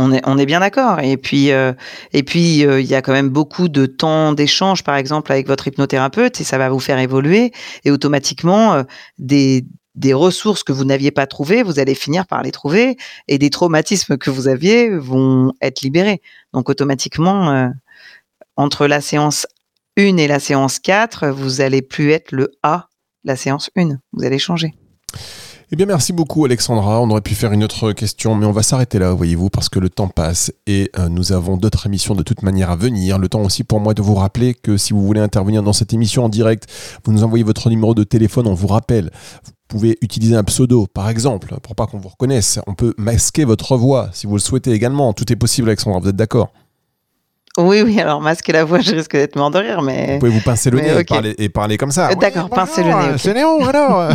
On 0.00 0.38
est, 0.38 0.46
bien 0.46 0.60
d'accord. 0.60 1.00
Et 1.00 1.16
puis, 1.16 1.50
euh, 1.50 1.72
et 2.12 2.22
puis, 2.22 2.64
euh, 2.64 2.80
il 2.80 2.86
y 2.86 2.94
a 2.94 3.02
quand 3.02 3.12
même 3.12 3.30
beaucoup 3.30 3.68
de 3.68 3.84
temps 3.84 4.32
d'échange, 4.32 4.84
par 4.84 4.94
exemple, 4.94 5.32
avec 5.32 5.48
votre 5.48 5.66
hypnothérapeute, 5.66 6.40
et 6.40 6.44
ça 6.44 6.56
va 6.56 6.68
vous 6.68 6.78
faire 6.78 7.00
évoluer. 7.00 7.50
Et 7.84 7.90
automatiquement, 7.90 8.74
euh, 8.74 8.82
des, 9.18 9.64
ressources 10.12 10.62
que 10.62 10.72
vous 10.72 10.84
n'aviez 10.84 11.10
pas 11.10 11.26
trouvées, 11.26 11.64
vous 11.64 11.80
allez 11.80 11.96
finir 11.96 12.28
par 12.28 12.42
les 12.42 12.52
trouver, 12.52 12.96
et 13.26 13.38
des 13.38 13.50
traumatismes 13.50 14.16
que 14.16 14.30
vous 14.30 14.46
aviez 14.46 14.88
vont 14.88 15.52
être 15.60 15.82
libérés. 15.82 16.22
Donc, 16.52 16.70
automatiquement, 16.70 17.72
entre 18.56 18.86
la 18.86 19.00
séance 19.00 19.48
1 19.98 20.16
et 20.16 20.28
la 20.28 20.38
séance 20.38 20.78
4, 20.78 21.28
vous 21.30 21.60
allez 21.60 21.82
plus 21.82 22.12
être 22.12 22.30
le 22.30 22.52
A, 22.62 22.88
la 23.24 23.34
séance 23.34 23.70
1. 23.76 23.98
Vous 24.12 24.24
allez 24.24 24.38
changer. 24.38 24.74
Eh 25.70 25.76
bien, 25.76 25.84
merci 25.84 26.14
beaucoup, 26.14 26.46
Alexandra. 26.46 26.98
On 27.02 27.10
aurait 27.10 27.20
pu 27.20 27.34
faire 27.34 27.52
une 27.52 27.62
autre 27.62 27.92
question, 27.92 28.34
mais 28.34 28.46
on 28.46 28.52
va 28.52 28.62
s'arrêter 28.62 28.98
là, 28.98 29.12
voyez-vous, 29.12 29.50
parce 29.50 29.68
que 29.68 29.78
le 29.78 29.90
temps 29.90 30.08
passe 30.08 30.50
et 30.66 30.90
euh, 30.98 31.10
nous 31.10 31.32
avons 31.32 31.58
d'autres 31.58 31.84
émissions 31.84 32.14
de 32.14 32.22
toute 32.22 32.42
manière 32.42 32.70
à 32.70 32.76
venir. 32.76 33.18
Le 33.18 33.28
temps 33.28 33.42
aussi 33.42 33.64
pour 33.64 33.78
moi 33.78 33.92
de 33.92 34.00
vous 34.00 34.14
rappeler 34.14 34.54
que 34.54 34.78
si 34.78 34.94
vous 34.94 35.04
voulez 35.04 35.20
intervenir 35.20 35.62
dans 35.62 35.74
cette 35.74 35.92
émission 35.92 36.24
en 36.24 36.30
direct, 36.30 36.66
vous 37.04 37.12
nous 37.12 37.22
envoyez 37.22 37.44
votre 37.44 37.68
numéro 37.68 37.94
de 37.94 38.02
téléphone, 38.02 38.46
on 38.46 38.54
vous 38.54 38.66
rappelle. 38.66 39.10
Vous 39.44 39.52
pouvez 39.68 39.98
utiliser 40.00 40.36
un 40.36 40.44
pseudo, 40.44 40.86
par 40.86 41.10
exemple, 41.10 41.54
pour 41.62 41.74
pas 41.74 41.86
qu'on 41.86 41.98
vous 41.98 42.08
reconnaisse. 42.08 42.58
On 42.66 42.72
peut 42.72 42.94
masquer 42.96 43.44
votre 43.44 43.76
voix 43.76 44.08
si 44.14 44.26
vous 44.26 44.36
le 44.36 44.40
souhaitez 44.40 44.72
également. 44.72 45.12
Tout 45.12 45.30
est 45.30 45.36
possible, 45.36 45.68
Alexandra. 45.68 46.00
Vous 46.00 46.08
êtes 46.08 46.16
d'accord? 46.16 46.50
Oui, 47.58 47.82
oui, 47.82 48.00
alors 48.00 48.20
masquer 48.20 48.52
la 48.52 48.64
voix, 48.64 48.80
je 48.80 48.92
risque 48.92 49.12
d'être 49.12 49.34
mort 49.34 49.50
de 49.50 49.58
rire, 49.58 49.82
mais. 49.82 50.12
Vous 50.12 50.18
pouvez 50.20 50.30
vous 50.30 50.40
pincer 50.40 50.70
le 50.70 50.76
Mais 50.76 50.94
nez 50.94 51.00
et, 51.00 51.04
parler, 51.04 51.34
et 51.38 51.48
parler 51.48 51.76
comme 51.76 51.90
ça. 51.90 52.10
Euh, 52.10 52.14
D'accord, 52.14 52.48
pincez 52.48 52.84
le 52.84 52.90
nez. 52.90 53.18
C'est 53.18 53.34
Léon, 53.34 53.66
alors 53.66 54.12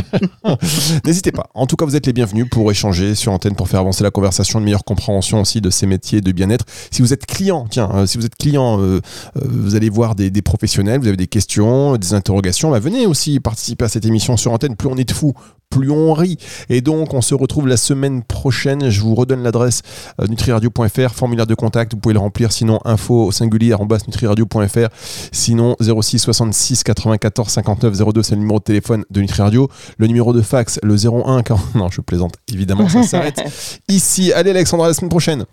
N'hésitez 1.05 1.33
pas. 1.33 1.47
En 1.53 1.65
tout 1.65 1.75
cas, 1.75 1.83
vous 1.83 1.97
êtes 1.97 2.05
les 2.05 2.13
bienvenus 2.13 2.47
pour 2.49 2.71
échanger 2.71 3.15
sur 3.15 3.33
antenne, 3.33 3.55
pour 3.55 3.67
faire 3.67 3.81
avancer 3.81 4.01
la 4.01 4.11
conversation, 4.11 4.59
une 4.59 4.65
meilleure 4.65 4.85
compréhension 4.85 5.41
aussi 5.41 5.59
de 5.59 5.69
ces 5.69 5.85
métiers 5.85 6.21
de 6.21 6.31
bien-être. 6.31 6.63
Si 6.89 7.01
vous 7.01 7.11
êtes 7.11 7.25
client, 7.25 7.65
tiens, 7.69 7.89
euh, 7.93 8.05
si 8.05 8.17
vous 8.17 8.25
êtes 8.25 8.35
client, 8.35 8.79
euh, 8.79 9.01
euh, 9.35 9.41
vous 9.43 9.75
allez 9.75 9.89
voir 9.89 10.15
des, 10.15 10.29
des 10.29 10.41
professionnels, 10.41 11.01
vous 11.01 11.07
avez 11.07 11.17
des 11.17 11.27
questions, 11.27 11.97
des 11.97 12.13
interrogations, 12.13 12.71
bah, 12.71 12.79
venez 12.79 13.05
aussi 13.05 13.41
participer 13.41 13.83
à 13.83 13.89
cette 13.89 14.05
émission 14.05 14.37
sur 14.37 14.53
antenne. 14.53 14.77
Plus 14.77 14.87
on 14.87 14.95
est 14.95 15.03
de 15.03 15.13
fous, 15.13 15.33
plus 15.73 15.89
on 15.89 16.13
rit. 16.13 16.37
Et 16.69 16.81
donc, 16.81 17.13
on 17.13 17.21
se 17.21 17.33
retrouve 17.33 17.67
la 17.67 17.77
semaine 17.77 18.23
prochaine. 18.23 18.89
Je 18.89 19.01
vous 19.01 19.15
redonne 19.15 19.41
l'adresse 19.41 19.81
euh, 20.21 20.27
nutriradio.fr, 20.27 21.13
formulaire 21.13 21.47
de 21.47 21.55
contact. 21.55 21.93
Vous 21.93 21.99
pouvez 21.99 22.13
le 22.13 22.19
remplir. 22.19 22.51
Sinon, 22.51 22.79
info 22.85 23.25
au 23.25 23.31
singulier 23.31 23.73
arobase 23.73 24.07
nutriradio.fr. 24.07 24.89
Sinon, 25.31 25.75
06 25.81 26.19
66 26.19 26.83
94 26.83 27.49
59 27.49 28.13
02, 28.13 28.23
c'est 28.23 28.35
le 28.35 28.41
numéro 28.41 28.59
de 28.59 28.63
téléphone 28.63 29.03
de 29.09 29.21
Nutriradio. 29.21 29.67
Le 29.97 30.07
numéro 30.07 30.31
de 30.31 30.41
fax, 30.41 30.79
le 30.83 30.95
01 30.95 31.41
40. 31.41 31.75
Non, 31.75 31.89
je 31.89 32.01
plaisante. 32.01 32.35
Évidemment, 32.51 32.87
ça 32.87 33.01
s'arrête 33.03 33.41
ici. 33.87 34.31
Allez, 34.31 34.51
Alexandra, 34.51 34.85
à 34.85 34.89
la 34.89 34.93
semaine 34.93 35.09
prochaine. 35.09 35.45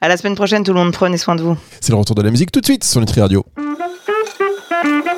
À 0.00 0.08
la 0.08 0.16
semaine 0.16 0.34
prochaine, 0.34 0.62
tout 0.62 0.72
le 0.72 0.78
monde, 0.78 0.92
prenez 0.92 1.16
soin 1.16 1.36
de 1.36 1.42
vous. 1.42 1.56
C'est 1.80 1.92
le 1.92 1.96
retour 1.98 2.14
de 2.14 2.22
la 2.22 2.30
musique 2.30 2.52
tout 2.52 2.60
de 2.60 2.66
suite 2.66 2.84
sur 2.84 3.00
Nutriradio. 3.00 3.44
Coup 3.44 5.17